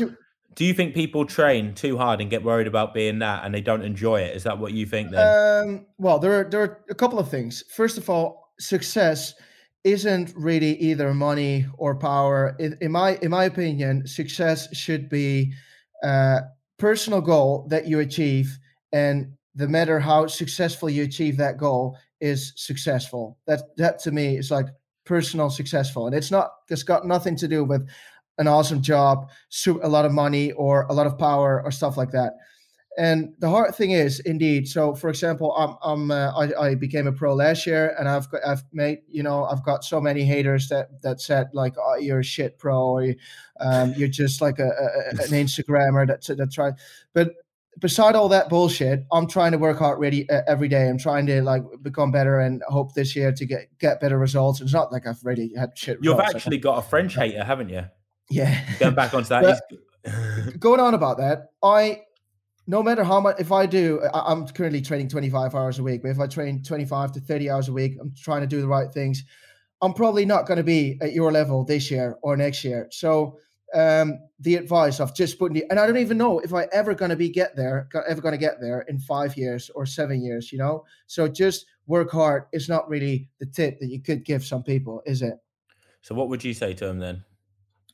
[0.56, 3.62] do you think people train too hard and get worried about being that and they
[3.62, 4.36] don't enjoy it?
[4.36, 5.12] Is that what you think?
[5.12, 7.64] Then, um, well, there are there are a couple of things.
[7.74, 9.34] First of all, success
[9.84, 12.56] isn't really either money or power.
[12.60, 15.54] In, in my in my opinion, success should be
[16.04, 16.42] a
[16.78, 18.58] personal goal that you achieve
[18.92, 23.38] and the matter how successful you achieve that goal is successful.
[23.48, 24.68] That that to me is like
[25.06, 26.52] personal successful, and it's not.
[26.70, 27.88] It's got nothing to do with
[28.38, 29.30] an awesome job,
[29.68, 32.34] a lot of money, or a lot of power, or stuff like that.
[32.98, 34.68] And the hard thing is, indeed.
[34.68, 38.30] So, for example, I'm, I'm uh, I, I became a pro last year, and I've
[38.30, 41.96] got, I've made, you know, I've got so many haters that that said like, oh,
[41.96, 43.16] you're a shit pro, or
[43.62, 46.72] um, you're just like a, a an Instagrammer that that try.
[47.14, 47.34] But
[47.80, 50.90] beside all that bullshit, I'm trying to work hard really uh, every day.
[50.90, 54.62] I'm trying to like become better and hope this year to get get better results.
[54.62, 55.98] It's not like I've really had shit.
[56.02, 56.36] You've results.
[56.36, 57.84] actually got a French hater, haven't you?
[58.30, 58.64] Yeah.
[58.80, 59.62] Going back onto that.
[60.60, 62.02] going on about that, I
[62.68, 66.02] no matter how much if I do, I, I'm currently training 25 hours a week.
[66.02, 68.68] But if I train 25 to 30 hours a week, I'm trying to do the
[68.68, 69.24] right things.
[69.82, 72.88] I'm probably not going to be at your level this year or next year.
[72.92, 73.40] So
[73.74, 76.94] um, the advice of just putting the, and I don't even know if I ever
[76.94, 80.24] going to be get there, ever going to get there in five years or seven
[80.24, 80.86] years, you know?
[81.08, 85.02] So just work hard is not really the tip that you could give some people,
[85.06, 85.36] is it?
[86.02, 87.24] So what would you say to them then?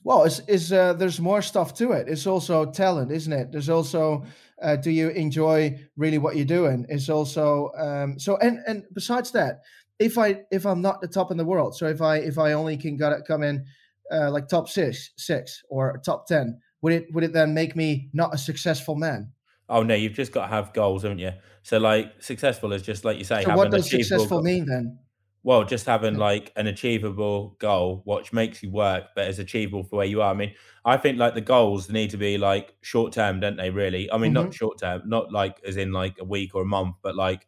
[0.04, 2.08] Well, it's, it's uh, there's more stuff to it.
[2.08, 3.52] It's also talent, isn't it?
[3.52, 4.24] There's also,
[4.62, 6.86] uh, do you enjoy really what you're doing?
[6.88, 9.64] It's also, um, so, and, and besides that,
[10.00, 12.54] if I, if I'm not the top in the world, so if I, if I
[12.54, 13.66] only can got it come in,
[14.12, 18.10] uh, like top six, six or top ten, would it would it then make me
[18.14, 19.32] not a successful man?
[19.70, 21.32] Oh no, you've just got to have goals, haven't you?
[21.64, 23.44] So like successful is just like you say.
[23.44, 24.44] So what does successful goal.
[24.44, 25.00] mean then?
[25.44, 29.98] Well, just having like an achievable goal, which makes you work, but is achievable for
[29.98, 30.32] where you are.
[30.32, 30.54] I mean,
[30.84, 33.70] I think like the goals need to be like short term, don't they?
[33.70, 34.12] Really?
[34.12, 34.46] I mean, mm-hmm.
[34.46, 37.48] not short term, not like as in like a week or a month, but like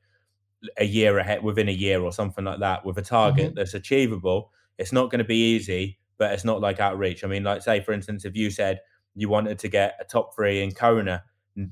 [0.77, 3.55] a year ahead, within a year or something like that, with a target mm-hmm.
[3.55, 4.51] that's achievable.
[4.77, 7.23] It's not going to be easy, but it's not like outreach.
[7.23, 8.81] I mean, like say for instance, if you said
[9.15, 11.23] you wanted to get a top three in Kona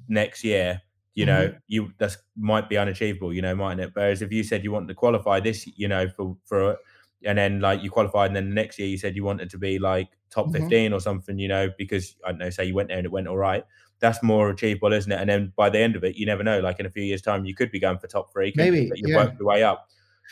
[0.07, 0.81] next year,
[1.13, 1.57] you know, mm-hmm.
[1.67, 3.91] you that might be unachievable, you know, mightn't it?
[3.93, 6.77] Whereas if you said you wanted to qualify this, you know, for for
[7.23, 9.57] and then like you qualified, and then the next year you said you wanted to
[9.57, 10.63] be like top mm-hmm.
[10.63, 13.11] 15 or something, you know, because I don't know, say you went there and it
[13.11, 13.63] went all right.
[13.99, 15.19] That's more achievable, isn't it?
[15.19, 16.59] And then by the end of it, you never know.
[16.59, 18.53] Like in a few years' time, you could be going for top three.
[18.55, 19.15] Maybe you yeah.
[19.15, 19.89] work your way up.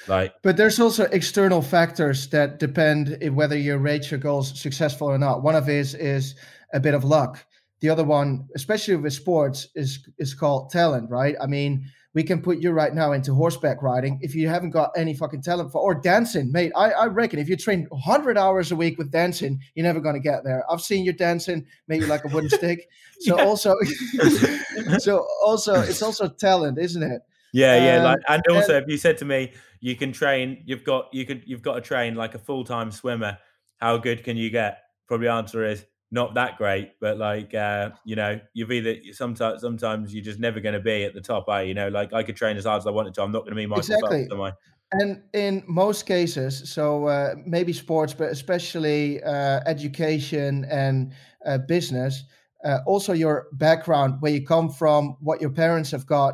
[0.08, 5.18] Like, but there's also external factors that depend whether you rate your goals successful or
[5.18, 5.44] not.
[5.44, 6.36] One of is is
[6.74, 7.46] a bit of luck.
[7.82, 11.36] The other one, especially with sports, is is called talent, right?
[11.42, 14.92] I mean, we can put you right now into horseback riding if you haven't got
[14.96, 16.72] any fucking talent for or dancing, mate.
[16.76, 20.16] I, I reckon if you train 100 hours a week with dancing, you're never going
[20.16, 20.64] to get there.
[20.72, 22.90] I've seen you dancing, maybe like a wooden stick.
[23.20, 23.76] So also,
[25.00, 27.22] so also, it's also talent, isn't it?
[27.52, 27.98] Yeah, yeah.
[27.98, 29.54] Um, like, and also, if you said to me,
[29.86, 32.90] you can train, you've got you could you've got to train like a full time
[32.90, 33.38] swimmer.
[33.78, 34.80] How good can you get?
[35.08, 40.12] Probably answer is not that great, but like uh, you know, you've either sometimes sometimes
[40.12, 41.48] you're just never going to be at the top.
[41.50, 43.22] Are you know, like I could train as hard as I wanted to.
[43.22, 44.28] I'm not going to be Michael exactly.
[44.28, 44.56] Phelps,
[44.92, 45.00] I?
[45.00, 51.14] And in most cases, so uh, maybe sports, but especially uh, education and
[51.46, 52.24] uh, business,
[52.64, 56.34] uh, also your background, where you come from, what your parents have got,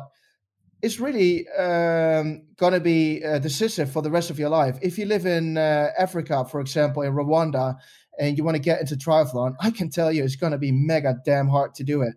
[0.82, 4.78] is really um, going to be uh, decisive for the rest of your life.
[4.82, 7.76] If you live in uh, Africa, for example, in Rwanda,
[8.18, 10.72] and you want to get into triathlon, I can tell you it's going to be
[10.72, 12.14] mega damn hard to do it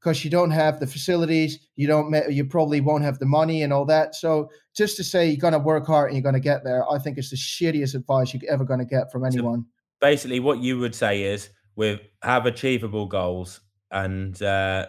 [0.00, 3.72] because you don't have the facilities, you don't, you probably won't have the money and
[3.72, 4.14] all that.
[4.14, 6.88] So just to say you're going to work hard and you're going to get there,
[6.90, 9.62] I think it's the shittiest advice you're ever going to get from anyone.
[9.62, 9.66] So
[10.00, 13.60] basically, what you would say is with have achievable goals
[13.90, 14.86] and uh,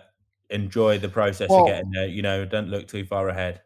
[0.50, 2.08] enjoy the process well, of getting there.
[2.08, 3.62] You know, don't look too far ahead.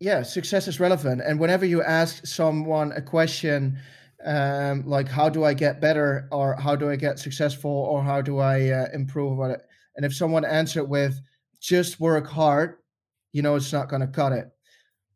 [0.00, 1.22] Yeah, success is relevant.
[1.24, 3.78] And whenever you ask someone a question,
[4.24, 8.20] um, like how do I get better, or how do I get successful, or how
[8.20, 9.62] do I uh, improve about it,
[9.96, 11.20] and if someone answered with
[11.60, 12.76] just work hard,
[13.32, 14.48] you know it's not going to cut it.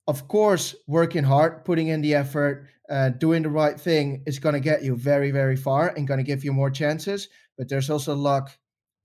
[0.09, 4.55] Of course, working hard, putting in the effort, uh, doing the right thing is going
[4.55, 7.29] to get you very, very far and going to give you more chances.
[7.57, 8.51] But there's also luck,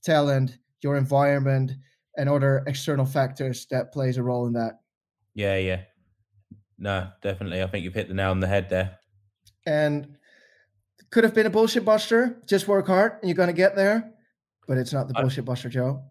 [0.03, 1.73] talent, your environment,
[2.17, 4.79] and other external factors that plays a role in that.
[5.35, 5.81] Yeah, yeah.
[6.79, 7.61] No, definitely.
[7.61, 8.97] I think you've hit the nail on the head there.
[9.65, 10.17] And
[11.11, 12.41] could have been a bullshit buster.
[12.47, 14.13] Just work hard and you're going to get there
[14.67, 16.03] but it's not the bullshit buster, Joe.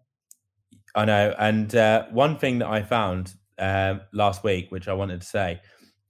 [0.95, 1.33] I know.
[1.37, 5.61] And uh, one thing that I found uh, last week, which I wanted to say,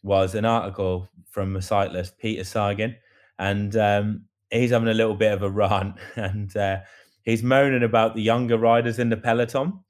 [0.01, 2.95] was an article from a cyclist, Peter Sagan,
[3.37, 6.77] and um, he's having a little bit of a rant, and uh,
[7.27, 9.81] he's moaning about the younger riders in the peloton,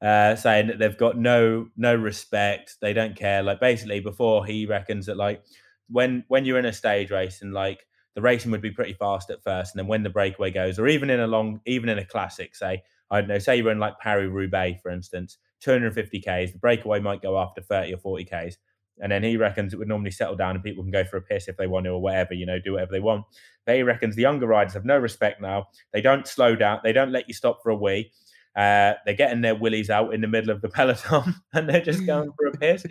[0.00, 3.42] uh, saying that they've got no no respect, they don't care.
[3.42, 5.42] Like basically, before he reckons that like
[5.90, 7.84] when when you're in a stage race and like
[8.14, 10.86] the racing would be pretty fast at first, and then when the breakaway goes, or
[10.86, 13.80] even in a long, even in a classic, say I don't know, say you're in
[13.80, 18.24] like Paris Roubaix, for instance, 250 k's, the breakaway might go after 30 or 40
[18.24, 18.56] k's,
[19.00, 21.22] and then he reckons it would normally settle down and people can go for a
[21.22, 23.24] piss if they want to or whatever, you know, do whatever they want.
[23.66, 25.68] But he reckons the younger riders have no respect now.
[25.92, 26.80] They don't slow down.
[26.84, 28.12] They don't let you stop for a wee.
[28.54, 32.06] Uh, they're getting their willies out in the middle of the peloton and they're just
[32.06, 32.86] going for a piss.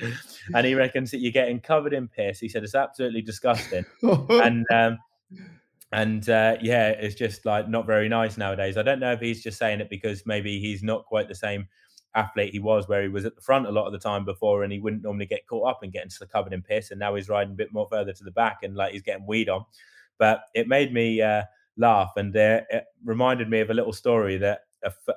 [0.54, 2.40] And he reckons that you're getting covered in piss.
[2.40, 3.86] He said it's absolutely disgusting.
[4.02, 4.98] and um,
[5.94, 8.78] and uh, yeah, it's just like not very nice nowadays.
[8.78, 11.68] I don't know if he's just saying it because maybe he's not quite the same
[12.16, 14.64] athlete he was, where he was at the front a lot of the time before,
[14.64, 17.30] and he wouldn't normally get caught up and getting covered in piss, and now he's
[17.30, 19.66] riding a bit more further to the back and like he's getting weed on.
[20.18, 21.44] But it made me uh,
[21.78, 24.62] laugh, and uh, it reminded me of a little story that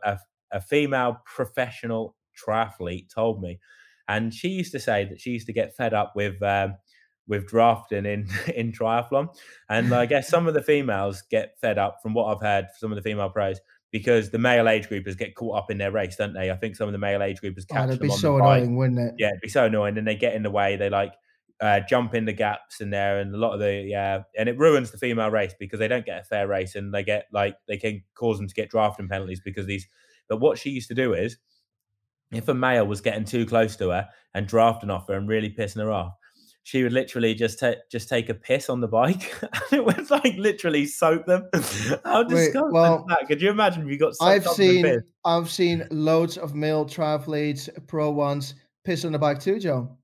[0.04, 0.18] a,
[0.60, 3.60] female professional triathlete told me,
[4.08, 6.42] and she used to say that she used to get fed up with.
[6.42, 6.76] Um,
[7.28, 9.28] with drafting in in triathlon.
[9.68, 12.92] And I guess some of the females get fed up from what I've heard some
[12.92, 13.58] of the female pros
[13.98, 16.50] because the male age groupers get caught up in their race, don't they?
[16.50, 18.76] I think some of the male age groupers oh, catch oh, that'd be so annoying,
[18.76, 19.14] wouldn't it?
[19.16, 19.96] Yeah, it'd be so annoying.
[19.96, 20.76] And they get in the way.
[20.76, 21.14] They like
[21.62, 24.58] uh, jump in the gaps in there, and a lot of the yeah, and it
[24.58, 27.56] ruins the female race because they don't get a fair race, and they get like
[27.66, 29.88] they can cause them to get drafting penalties because these.
[30.28, 31.38] But what she used to do is,
[32.32, 35.48] if a male was getting too close to her and drafting off her and really
[35.50, 36.12] pissing her off,
[36.66, 39.32] she would literally just take just take a piss on the bike.
[39.42, 41.48] and it was like literally soak them.
[42.04, 43.28] How disgusting well, that?
[43.28, 44.14] Could you imagine if you got?
[44.20, 48.54] I've seen I've seen loads of male triathletes, pro ones,
[48.84, 49.96] piss on the bike too, Joe.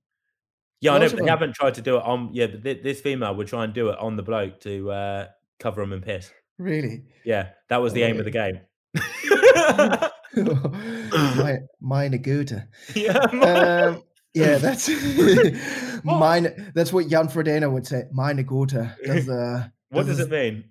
[0.80, 2.30] Yeah, loads I know, but they haven't tried to do it on.
[2.32, 5.26] Yeah, but this female would try and do it on the bloke to uh,
[5.58, 6.30] cover him in piss.
[6.60, 7.06] Really?
[7.24, 8.60] Yeah, that was the oh, aim of the game.
[10.36, 12.68] my, meine Güte.
[12.94, 13.18] Yeah.
[13.18, 14.04] Um,
[14.34, 14.88] yeah, that's
[16.04, 16.72] mine.
[16.74, 18.04] That's what Jan Frodeno would say.
[18.12, 18.94] Meine Güte.
[19.04, 20.64] That's, uh, what does it mean?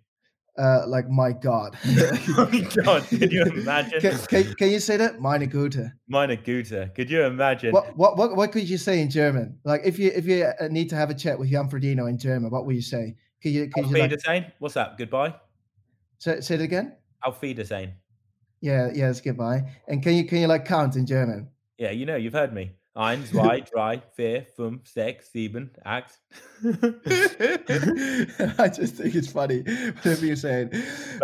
[0.57, 1.78] Uh, like my God.
[1.86, 4.01] my God, can you imagine?
[4.01, 5.22] Can, can, can, you say that?
[5.22, 5.91] Meine Güte.
[6.07, 6.93] Meine Güte.
[6.93, 7.72] Could you imagine?
[7.72, 9.59] What, what what what could you say in German?
[9.64, 12.18] Like if you if you uh, need to have a chat with Jan Frodeno in
[12.18, 13.16] German, what would you say?
[13.41, 13.70] Could you?
[13.70, 13.97] Could Auf you
[14.28, 14.53] like...
[14.59, 14.97] What's that?
[14.97, 15.36] Goodbye.
[16.18, 16.97] Say say it again.
[17.24, 17.93] Auf Wiedersehen.
[18.59, 19.64] Yeah, yeah, it's goodbye.
[19.88, 21.49] And can you can you like count in German?
[21.78, 22.74] Yeah, you know, you've heard me.
[22.94, 26.20] Eins, zwei, drei, vier, fünf, sechs, sieben, acht.
[28.60, 30.72] I just think it's funny, whatever you're saying.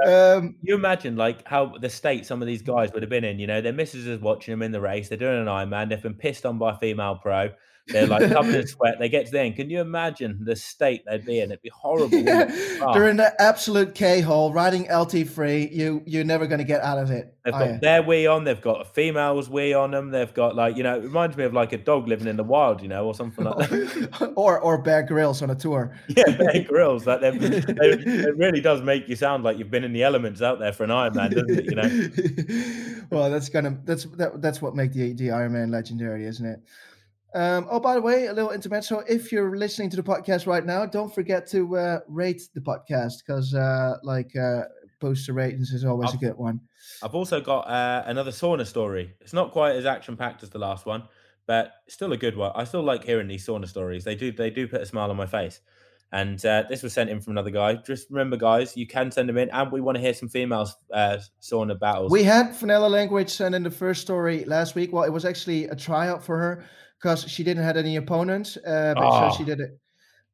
[0.07, 3.37] Um, you imagine like how the state some of these guys would have been in.
[3.37, 5.09] You know, their missus is watching them in the race.
[5.09, 5.89] They're doing an Ironman.
[5.89, 7.49] They've been pissed on by a female pro.
[7.87, 8.95] They're like covered in sweat.
[8.99, 9.55] They get to the end.
[9.55, 11.51] Can you imagine the state they'd be in?
[11.51, 12.23] It'd be horrible.
[12.27, 12.93] oh.
[12.93, 15.69] They're in the absolute K hole, riding LT free.
[15.71, 17.33] You you're never going to get out of it.
[17.43, 17.79] They've got you?
[17.79, 18.43] their wee on.
[18.43, 20.11] They've got a female's wee on them.
[20.11, 22.43] They've got like you know, it reminds me of like a dog living in the
[22.43, 24.33] wild, you know, or something like that.
[24.35, 25.97] or or Bear Grylls on a tour.
[26.09, 27.05] Yeah, Bear Grylls.
[27.05, 30.59] Like they, it really does make you sound like you've been in the elements out
[30.59, 31.65] there for an Ironman, doesn't it?
[31.65, 33.07] You know.
[33.17, 36.59] well, that's gonna that's that, that's what makes the the Ironman legendary, isn't it?
[37.33, 39.03] Um, oh, by the way, a little intermezzo.
[39.07, 43.15] If you're listening to the podcast right now, don't forget to uh, rate the podcast
[43.25, 44.63] because, uh, like, uh,
[44.99, 46.61] poster ratings is always I've, a good one.
[47.03, 49.13] I've also got uh, another sauna story.
[49.21, 51.03] It's not quite as action packed as the last one,
[51.45, 52.51] but still a good one.
[52.55, 54.03] I still like hearing these sauna stories.
[54.03, 55.61] They do they do put a smile on my face.
[56.13, 57.75] And uh, this was sent in from another guy.
[57.75, 60.73] Just remember, guys, you can send them in, and we want to hear some females
[60.93, 62.13] uh, sauna battles.
[62.13, 64.93] We had Fenella Langridge send in the first story last week.
[64.93, 66.63] Well, it was actually a tryout for her
[66.99, 69.29] because she didn't have any opponents, uh, but oh.
[69.29, 69.79] so she did it.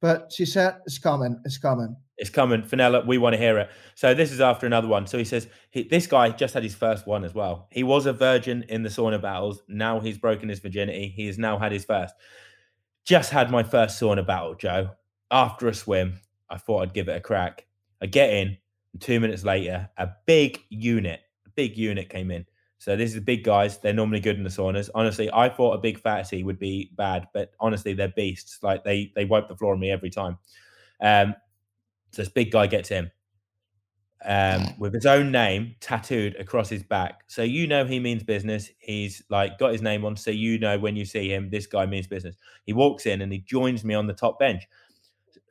[0.01, 1.39] But she said it's coming.
[1.45, 1.95] It's coming.
[2.17, 3.69] It's coming, Fenella, We want to hear it.
[3.95, 5.07] So this is after another one.
[5.07, 7.67] So he says he, this guy just had his first one as well.
[7.71, 9.63] He was a virgin in the sauna battles.
[9.67, 11.11] Now he's broken his virginity.
[11.15, 12.13] He has now had his first.
[13.05, 14.91] Just had my first sauna battle, Joe
[15.33, 17.65] after a swim, I thought I'd give it a crack.
[18.01, 18.57] I get in,
[18.93, 22.45] and two minutes later, a big unit, a big unit came in.
[22.83, 23.77] So this is the big guys.
[23.77, 24.89] They're normally good in the saunas.
[24.93, 28.59] Honestly, I thought a big fatty would be bad, but honestly, they're beasts.
[28.61, 30.37] Like they they wipe the floor on me every time.
[30.99, 31.33] Um,
[32.11, 33.09] so this big guy gets in
[34.25, 37.21] um, with his own name tattooed across his back.
[37.27, 38.69] So you know he means business.
[38.79, 41.85] He's like got his name on, so you know when you see him, this guy
[41.85, 42.35] means business.
[42.65, 44.63] He walks in and he joins me on the top bench.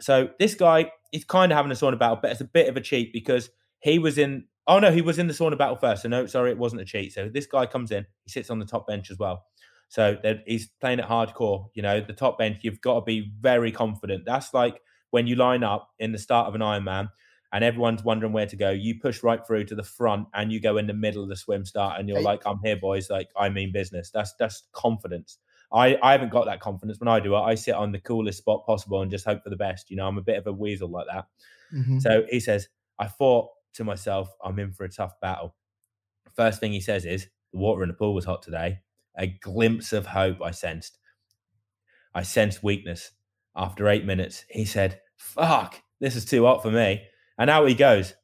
[0.01, 2.77] So this guy, is kind of having a sauna battle, but it's a bit of
[2.77, 4.45] a cheat because he was in.
[4.67, 6.03] Oh no, he was in the sauna battle first.
[6.03, 7.13] So no, sorry, it wasn't a cheat.
[7.13, 9.45] So this guy comes in, he sits on the top bench as well.
[9.89, 11.69] So he's playing it hardcore.
[11.75, 14.25] You know, the top bench, you've got to be very confident.
[14.25, 17.11] That's like when you line up in the start of an Ironman
[17.53, 18.71] and everyone's wondering where to go.
[18.71, 21.37] You push right through to the front and you go in the middle of the
[21.37, 22.25] swim start and you're hey.
[22.25, 23.11] like, I'm here, boys.
[23.11, 24.11] Like, I mean business.
[24.11, 25.39] That's that's confidence.
[25.71, 27.41] I, I haven't got that confidence when I do it.
[27.41, 29.91] I sit on the coolest spot possible and just hope for the best.
[29.91, 31.27] You know, I'm a bit of a weasel like that.
[31.75, 31.99] Mm-hmm.
[31.99, 35.55] So he says, I thought to myself, I'm in for a tough battle.
[36.35, 38.79] First thing he says is, the water in the pool was hot today.
[39.19, 40.99] A glimpse of hope I sensed.
[42.15, 43.13] I sensed weakness.
[43.55, 47.03] After eight minutes, he said, Fuck, this is too hot for me.
[47.39, 48.15] And out he goes.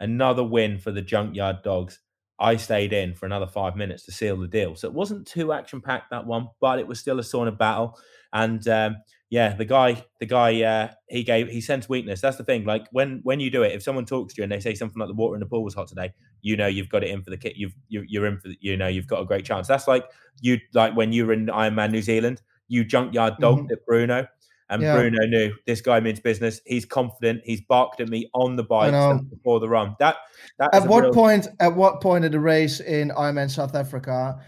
[0.00, 1.98] Another win for the junkyard dogs.
[2.38, 4.76] I stayed in for another five minutes to seal the deal.
[4.76, 7.98] So it wasn't too action packed that one, but it was still a sauna battle.
[8.32, 8.96] And um,
[9.30, 12.20] yeah, the guy, the guy, uh, he gave, he sensed weakness.
[12.20, 12.64] That's the thing.
[12.64, 14.98] Like when when you do it, if someone talks to you and they say something
[14.98, 17.22] like the water in the pool was hot today, you know you've got it in
[17.22, 17.54] for the kit.
[17.56, 19.68] You've you, you're in for, the, you know you've got a great chance.
[19.68, 20.04] That's like
[20.40, 23.72] you like when you were in Ironman New Zealand, you junkyard dogged mm-hmm.
[23.72, 24.26] at Bruno.
[24.70, 24.96] And yeah.
[24.96, 26.60] Bruno knew this guy means business.
[26.66, 27.40] He's confident.
[27.44, 28.92] He's barked at me on the bike
[29.30, 29.96] before the run.
[29.98, 30.16] That,
[30.58, 31.12] that at what real...
[31.14, 31.48] point?
[31.58, 34.42] At what point of the race in Ironman South Africa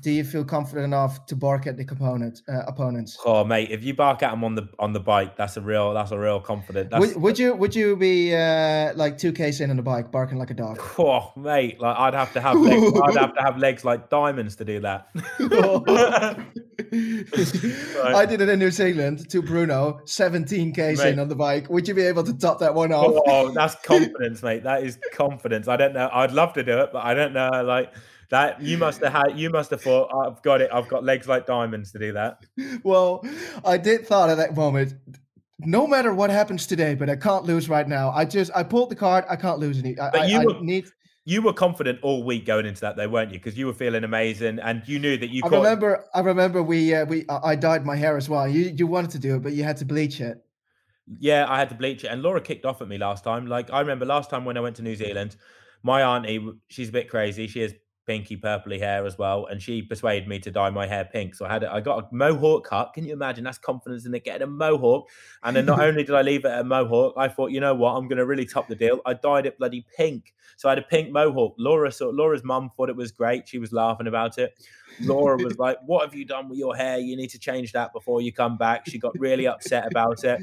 [0.00, 3.18] do you feel confident enough to bark at the opponent uh, opponents?
[3.24, 5.92] Oh, mate, if you bark at them on the on the bike, that's a real
[5.92, 6.90] that's a real confident.
[6.92, 10.38] Would, would, you would you be uh, like two k's in on the bike, barking
[10.38, 10.80] like a dog?
[11.00, 14.54] Oh, mate, like I'd have to have legs, I'd have to have legs like diamonds
[14.56, 15.08] to do that.
[15.40, 16.36] right.
[18.14, 21.12] I did it in New Zealand to Bruno, 17 k's mate.
[21.12, 21.70] in on the bike.
[21.70, 23.22] Would you be able to top that one off?
[23.26, 24.62] Oh, that's confidence, mate.
[24.62, 25.68] That is confidence.
[25.68, 26.10] I don't know.
[26.12, 27.62] I'd love to do it, but I don't know.
[27.64, 27.92] Like
[28.30, 29.38] that you must have had.
[29.38, 30.70] You must have thought, "I've got it.
[30.72, 32.44] I've got legs like diamonds to do that."
[32.82, 33.24] Well,
[33.64, 34.94] I did thought at that moment.
[35.58, 38.10] No matter what happens today, but I can't lose right now.
[38.10, 39.24] I just I pulled the card.
[39.28, 39.98] I can't lose any.
[39.98, 40.86] I, but you I, were, I need.
[41.26, 43.38] You were confident all week going into that, though, weren't you?
[43.38, 45.42] Because you were feeling amazing, and you knew that you.
[45.42, 45.52] Could.
[45.52, 45.64] I caught...
[45.64, 46.04] remember.
[46.14, 48.48] I remember we uh, we I dyed my hair as well.
[48.48, 50.42] You you wanted to do it, but you had to bleach it.
[51.18, 53.46] Yeah, I had to bleach it, and Laura kicked off at me last time.
[53.46, 55.36] Like I remember last time when I went to New Zealand,
[55.82, 57.48] my auntie, she's a bit crazy.
[57.48, 57.74] She has
[58.10, 61.32] pinky purpley hair as well, and she persuaded me to dye my hair pink.
[61.32, 61.68] So I had it.
[61.70, 62.92] I got a mohawk cut.
[62.92, 63.44] Can you imagine?
[63.44, 64.24] That's confidence in it.
[64.24, 65.08] Getting a mohawk,
[65.44, 67.92] and then not only did I leave it a mohawk, I thought, you know what,
[67.92, 69.00] I'm going to really top the deal.
[69.06, 70.34] I dyed it bloody pink.
[70.56, 71.54] So I had a pink mohawk.
[71.56, 73.48] Laura, saw Laura's mum thought it was great.
[73.48, 74.58] She was laughing about it.
[75.02, 76.98] Laura was like, "What have you done with your hair?
[76.98, 80.40] You need to change that before you come back." She got really upset about it.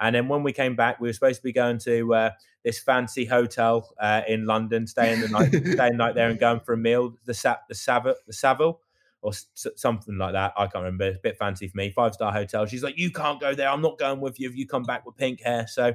[0.00, 2.30] And then when we came back, we were supposed to be going to uh,
[2.64, 6.60] this fancy hotel uh, in London, staying the night, staying the night there, and going
[6.60, 7.14] for a meal.
[7.24, 8.80] The Sa- the Savile, the Savile,
[9.22, 10.52] or s- something like that.
[10.56, 11.06] I can't remember.
[11.06, 11.90] It's a bit fancy for me.
[11.90, 12.66] Five star hotel.
[12.66, 13.68] She's like, "You can't go there.
[13.68, 15.94] I'm not going with you if you come back with pink hair." So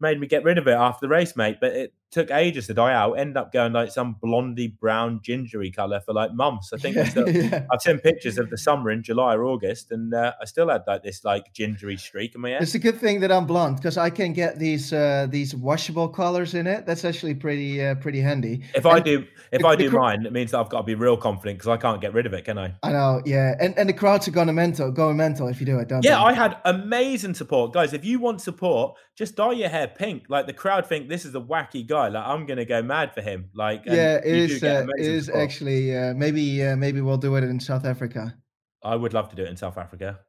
[0.00, 1.58] made me get rid of it after the race, mate.
[1.60, 3.12] But it took ages to die out.
[3.12, 6.72] end up going like some blondie brown gingery color for like months.
[6.72, 7.66] I think yeah, still, yeah.
[7.70, 10.82] I've seen pictures of the summer in July or August, and uh, I still had
[10.86, 12.62] like this like gingery streak in my hair.
[12.62, 16.08] It's a good thing that I'm blonde because I can get these uh, these washable
[16.08, 16.86] colors in it.
[16.86, 18.62] That's actually pretty uh, pretty handy.
[18.74, 20.78] If and I do if the, I do cr- mine, it means that I've got
[20.78, 22.74] to be real confident because I can't get rid of it, can I?
[22.82, 23.54] I know, yeah.
[23.60, 26.18] And and the crowds are going mental, going mental if you do it, don't yeah,
[26.18, 26.30] they?
[26.30, 27.92] I had amazing support, guys.
[27.92, 30.24] If you want support, just dye your hair pink.
[30.28, 31.99] Like the crowd think this is a wacky guy.
[32.08, 33.50] Like I'm gonna go mad for him.
[33.54, 34.62] Like yeah, it is.
[34.62, 35.42] Uh, it is support.
[35.42, 35.96] actually.
[35.96, 38.34] Uh, maybe uh, maybe we'll do it in South Africa.
[38.82, 40.20] I would love to do it in South Africa.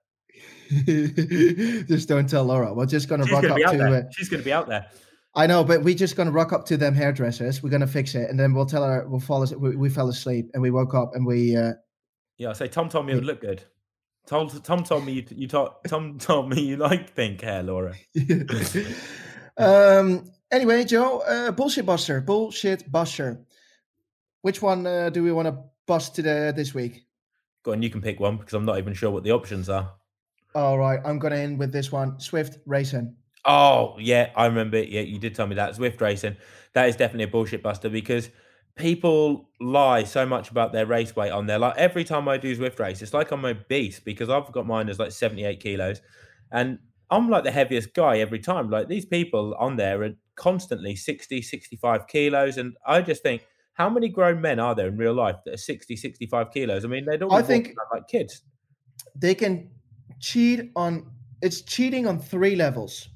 [0.85, 2.73] just don't tell Laura.
[2.73, 3.83] We're just going to rock up to.
[3.83, 4.87] Uh, She's to be out there.
[5.33, 7.63] I know, but we're just to rock up to them hairdressers.
[7.63, 9.45] We're to fix it, and then we'll tell her we'll fall.
[9.45, 11.55] We, we fell asleep, and we woke up, and we.
[11.55, 11.73] Uh,
[12.37, 13.63] yeah, I say Tom told me it would look good.
[14.27, 17.95] Tom, Tom told me you, you told, Tom told me you like pink hair, Laura.
[19.57, 20.29] um.
[20.51, 23.45] Anyway, Joe, uh, bullshit buster, bullshit buster.
[24.41, 27.05] Which one uh, do we want to bust today this week?
[27.63, 29.93] Go on, you can pick one because I'm not even sure what the options are.
[30.53, 33.15] All right, I'm going to end with this one: Zwift Racing.
[33.45, 34.83] Oh yeah, I remember.
[34.83, 36.35] Yeah, you did tell me that Zwift Racing.
[36.73, 38.29] That is definitely a bullshit buster because
[38.75, 41.59] people lie so much about their race weight on there.
[41.59, 44.67] Like every time I do Zwift race, it's like I'm a beast because I've got
[44.67, 46.01] mine as like 78 kilos,
[46.51, 46.79] and
[47.09, 48.69] I'm like the heaviest guy every time.
[48.69, 53.45] Like these people on there are constantly 60, 65 kilos, and I just think.
[53.75, 56.83] How many grown men are there in real life that are 60, 65 kilos?
[56.83, 57.31] I mean, they don't.
[57.31, 58.41] I think like kids.
[59.15, 59.71] They can
[60.19, 61.09] cheat on.
[61.41, 63.07] It's cheating on three levels.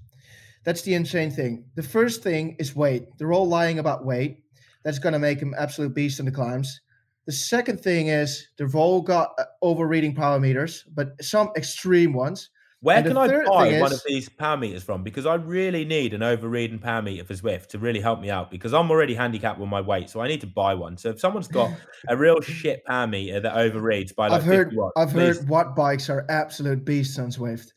[0.64, 1.66] That's the insane thing.
[1.76, 3.06] The first thing is weight.
[3.18, 4.44] They're all lying about weight
[4.84, 6.82] that's going to make them absolute beast in the climbs.
[7.26, 12.50] The second thing is they've all got uh, overreading power meters, but some extreme ones.
[12.82, 15.02] Where can I buy is, one of these power meters from?
[15.02, 18.52] Because I really need an overreading power meter for Zwift to really help me out
[18.52, 20.98] because I'm already handicapped with my weight, so I need to buy one.
[20.98, 21.72] So if someone's got
[22.10, 25.38] a real shit power meter that overreads by like I've heard, watts, I've please.
[25.38, 27.72] heard what bikes are absolute beasts on Zwift.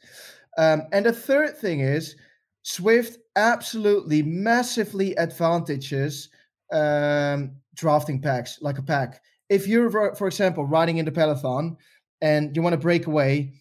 [0.59, 2.17] Um, and the third thing is
[2.67, 6.29] Zwift absolutely massively advantages
[6.73, 9.23] um, drafting packs like a pack.
[9.49, 11.77] If you're, for example, riding in the peloton
[12.21, 13.55] and you want to break away,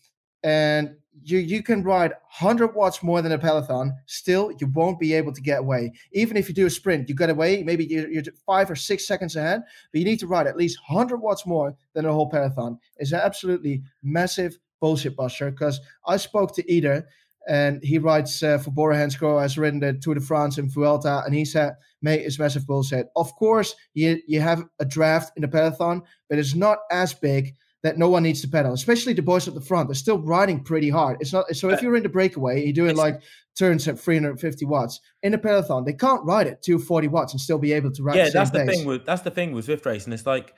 [0.43, 0.95] and
[1.29, 5.33] you you can ride 100 watts more than a peloton, still you won't be able
[5.33, 5.91] to get away.
[6.13, 7.63] Even if you do a sprint, you get away.
[7.63, 9.61] Maybe you're, you're five or six seconds ahead,
[9.91, 12.79] but you need to ride at least 100 watts more than a whole peloton.
[12.97, 15.51] It's an absolutely massive bullshit buster.
[15.51, 17.07] Because I spoke to Eder
[17.47, 21.23] and he writes uh, for Bora Hansgrohe, has written the Tour de France and Vuelta,
[21.25, 23.07] and he said, mate, it's massive bullshit.
[23.15, 27.55] Of course, you, you have a draft in the peloton, but it's not as big
[27.87, 29.87] that no one needs to pedal, especially the boys at the front.
[29.87, 31.17] They're still riding pretty hard.
[31.21, 33.21] It's not so if you're in the breakaway, you're doing like
[33.57, 37.57] turns at 350 watts in a peloton, they can't ride at 240 watts and still
[37.57, 38.17] be able to ride.
[38.17, 40.13] Yeah, the that's the thing with that's the thing with Zwift racing.
[40.13, 40.53] It's like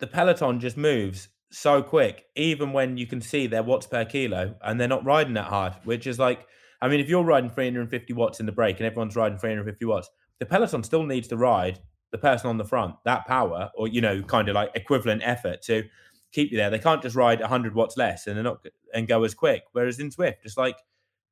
[0.00, 4.56] the peloton just moves so quick, even when you can see their watts per kilo
[4.62, 6.46] and they're not riding that hard, which is like,
[6.80, 10.10] I mean, if you're riding 350 watts in the break and everyone's riding 350 watts,
[10.40, 11.78] the peloton still needs to ride
[12.10, 15.62] the person on the front that power or, you know, kind of like equivalent effort
[15.62, 15.84] to
[16.32, 16.70] keep you there.
[16.70, 18.64] They can't just ride 100 watts less and they're not
[18.94, 19.64] and go as quick.
[19.72, 20.76] Whereas in Zwift, it's like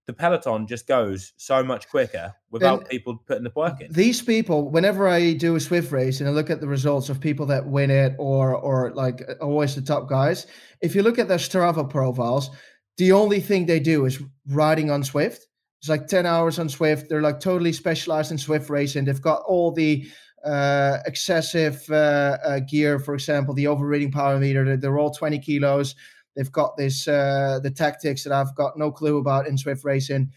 [0.06, 3.92] the peloton just goes so much quicker without and people putting the work in.
[3.92, 7.20] These people, whenever I do a Zwift race and I look at the results of
[7.20, 10.46] people that win it or or like uh, always the top guys,
[10.80, 12.50] if you look at their Strava profiles,
[12.98, 15.40] the only thing they do is riding on Zwift.
[15.80, 17.08] It's like 10 hours on Zwift.
[17.08, 19.06] They're like totally specialized in Zwift racing.
[19.06, 20.06] They've got all the
[20.44, 24.76] uh, excessive uh, uh, gear, for example, the overreading power meter.
[24.76, 25.94] They're all 20 kilos.
[26.36, 30.32] They've got this uh, the tactics that I've got no clue about in Zwift racing.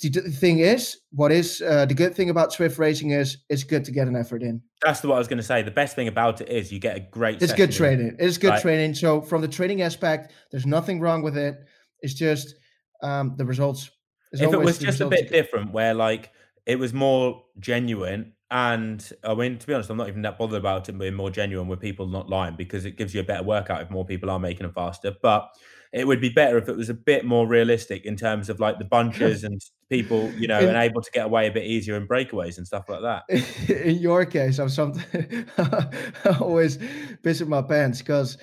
[0.00, 3.84] The, thing is, what is uh, the good thing about Zwift racing is it's good
[3.84, 4.62] to get an effort in.
[4.82, 5.62] That's what I was going to say.
[5.62, 7.42] The best thing about it is you get a great.
[7.42, 8.16] It's good training.
[8.18, 8.62] It's good right.
[8.62, 8.94] training.
[8.94, 11.58] So from the training aspect, there's nothing wrong with it.
[12.00, 12.54] It's just
[13.02, 13.90] um, the results.
[14.32, 16.30] If it was just a bit different, where like
[16.64, 20.58] it was more genuine and I mean, to be honest, I'm not even that bothered
[20.58, 23.44] about it being more genuine with people not lying because it gives you a better
[23.44, 25.14] workout if more people are making them faster.
[25.22, 25.48] But
[25.92, 28.78] it would be better if it was a bit more realistic in terms of like
[28.78, 31.96] the bunches and people, you know, in, and able to get away a bit easier
[31.96, 33.22] in breakaways and stuff like that.
[33.86, 35.46] In your case, I'm something
[36.40, 36.78] always
[37.22, 38.36] pissing my pants because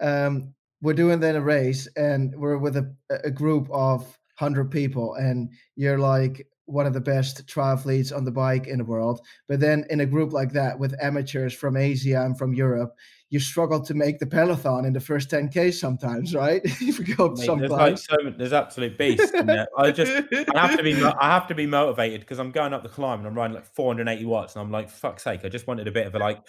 [0.00, 0.52] um,
[0.82, 5.50] we're doing then a race and we're with a, a group of hundred people, and
[5.76, 9.20] you're like one of the best triathletes on the bike in the world.
[9.48, 12.94] But then in a group like that with amateurs from Asia and from Europe,
[13.30, 16.62] you struggle to make the peloton in the first 10k sometimes, right?
[16.80, 19.66] you go Mate, there's like so there's absolute beast there.
[19.76, 20.12] I just
[20.54, 23.18] I have to be I have to be motivated because I'm going up the climb
[23.18, 25.92] and I'm riding like 480 watts and I'm like fuck's sake, I just wanted a
[25.92, 26.40] bit of a like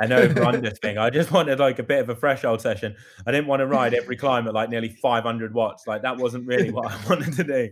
[0.00, 0.98] an over under thing.
[0.98, 2.96] I just wanted like a bit of a threshold session.
[3.26, 5.86] I didn't want to ride every climb at like nearly 500 watts.
[5.86, 7.70] Like that wasn't really what I wanted to do.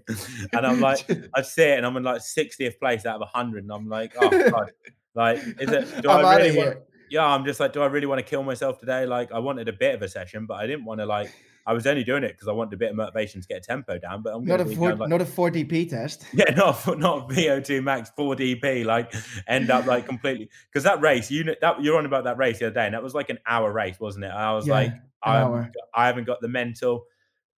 [0.52, 3.64] And I'm like, I see it and I'm in like 60th place out of 100.
[3.64, 4.72] And I'm like, oh, God.
[5.14, 6.78] Like, is it, do I'm I really want,
[7.11, 9.06] yeah, I'm just like, do I really want to kill myself today?
[9.06, 11.30] Like, I wanted a bit of a session, but I didn't want to like
[11.68, 13.61] I was only doing it because I wanted a bit of motivation to get a
[13.61, 14.22] tempo down.
[14.22, 16.24] But I'm not a four, like, not a four DP test.
[16.32, 18.86] Yeah, not not VO2 max four DP.
[18.86, 19.12] Like
[19.46, 22.59] end up like completely because that race you know that you're on about that race
[22.59, 24.28] the other day, and that was like an hour race, wasn't it?
[24.28, 24.72] I was yeah.
[24.72, 24.92] like,
[25.22, 27.04] I haven't, I haven't got the mental.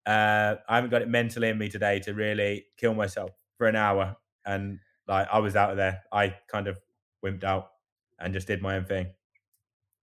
[0.04, 3.76] Uh, I haven't got it mentally in me today to really kill myself for an
[3.76, 4.16] hour.
[4.44, 6.80] And like I was out of there, I kind of
[7.24, 7.70] wimped out
[8.18, 9.12] and just did my own thing.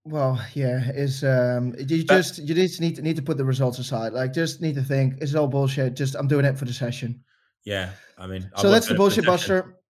[0.08, 3.78] Well, yeah, is um, you just you just need to need to put the results
[3.78, 4.14] aside.
[4.14, 5.94] Like, just need to think it's all bullshit.
[5.94, 7.22] Just I'm doing it for the session.
[7.64, 9.80] Yeah, I mean, so that's the bullshit buster.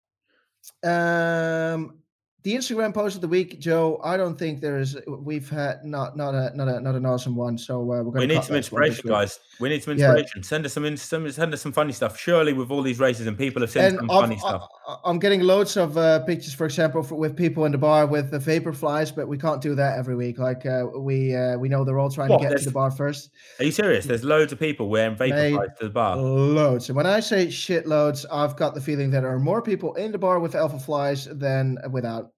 [0.83, 2.01] Um,
[2.45, 4.01] the Instagram post of the week, Joe.
[4.03, 4.97] I don't think there is.
[5.07, 7.59] We've had not not a not a not an awesome one.
[7.59, 8.14] So uh, we're going.
[8.14, 8.20] To.
[8.20, 9.41] We need some inspiration, guys.
[9.59, 10.43] We need some inspiration.
[10.43, 10.43] Yeah.
[10.43, 12.16] Send us some, some send us some funny stuff.
[12.16, 14.68] Surely, with all these races and people have sent some I've, funny stuff.
[14.86, 18.07] I, am getting loads of uh, pictures, for example, for, with people in the bar
[18.07, 20.39] with the Vaporflys, but we can't do that every week.
[20.39, 22.39] Like uh, we uh, we know they're all trying what?
[22.39, 23.30] to get There's, to the bar first.
[23.59, 24.07] Are you serious?
[24.07, 26.16] There's loads of people wearing vapor Mate, flies to the bar.
[26.16, 26.89] Loads.
[26.89, 29.95] And when I say shit loads, I've got the feeling that there are more people
[29.95, 32.32] in the bar with Alphaflys than without.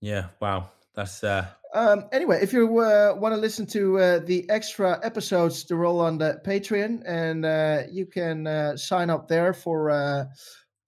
[0.00, 0.26] Yeah.
[0.40, 0.70] Wow.
[0.94, 5.64] That's uh um, anyway, if you uh, want to listen to uh, the extra episodes,
[5.64, 10.24] they're all on the Patreon, and uh, you can uh, sign up there for uh,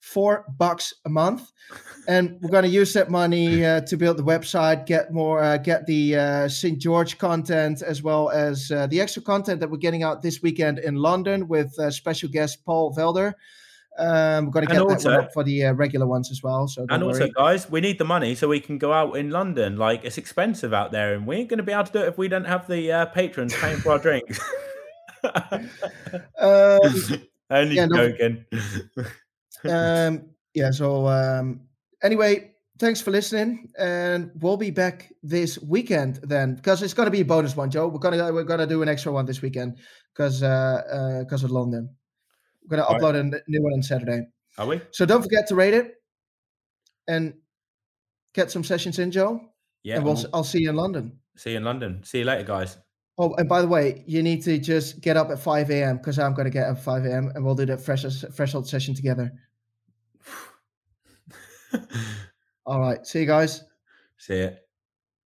[0.00, 1.52] four bucks a month.
[2.08, 5.86] And we're going to use that money uh, to build the website, get more, get
[5.86, 6.80] the St.
[6.80, 10.96] George content, as well as the extra content that we're getting out this weekend in
[10.96, 13.34] London with special guest Paul Felder.
[13.98, 16.66] Um, we're going to get that one up for the uh, regular ones as well.
[16.66, 17.32] So and also, worry.
[17.36, 19.76] guys, we need the money so we can go out in London.
[19.76, 22.08] Like it's expensive out there, and we ain't going to be able to do it
[22.08, 24.40] if we don't have the uh, patrons paying for our drinks.
[25.24, 25.60] um,
[27.50, 28.44] Only yeah, joking.
[29.68, 30.24] um,
[30.54, 30.70] yeah.
[30.70, 31.60] So um,
[32.02, 37.10] anyway, thanks for listening, and we'll be back this weekend then because it's going to
[37.10, 37.88] be a bonus one, Joe.
[37.88, 39.76] We're gonna we're gonna do an extra one this weekend
[40.14, 41.90] because because uh, uh, of London.
[42.68, 43.40] We're going to upload right.
[43.40, 44.26] a new one on Saturday.
[44.58, 44.80] Are we?
[44.90, 45.94] So don't forget to rate it
[47.08, 47.34] and
[48.34, 49.40] get some sessions in, Joe.
[49.82, 49.96] Yeah.
[49.96, 51.18] And we'll, I'll see you in London.
[51.36, 52.02] See you in London.
[52.04, 52.76] See you later, guys.
[53.18, 55.98] Oh, and by the way, you need to just get up at 5 a.m.
[55.98, 57.32] because I'm going to get up at 5 a.m.
[57.34, 58.04] and we'll do the fresh
[58.34, 59.32] threshold session together.
[62.66, 63.06] All right.
[63.06, 63.64] See you guys.
[64.16, 64.56] See you.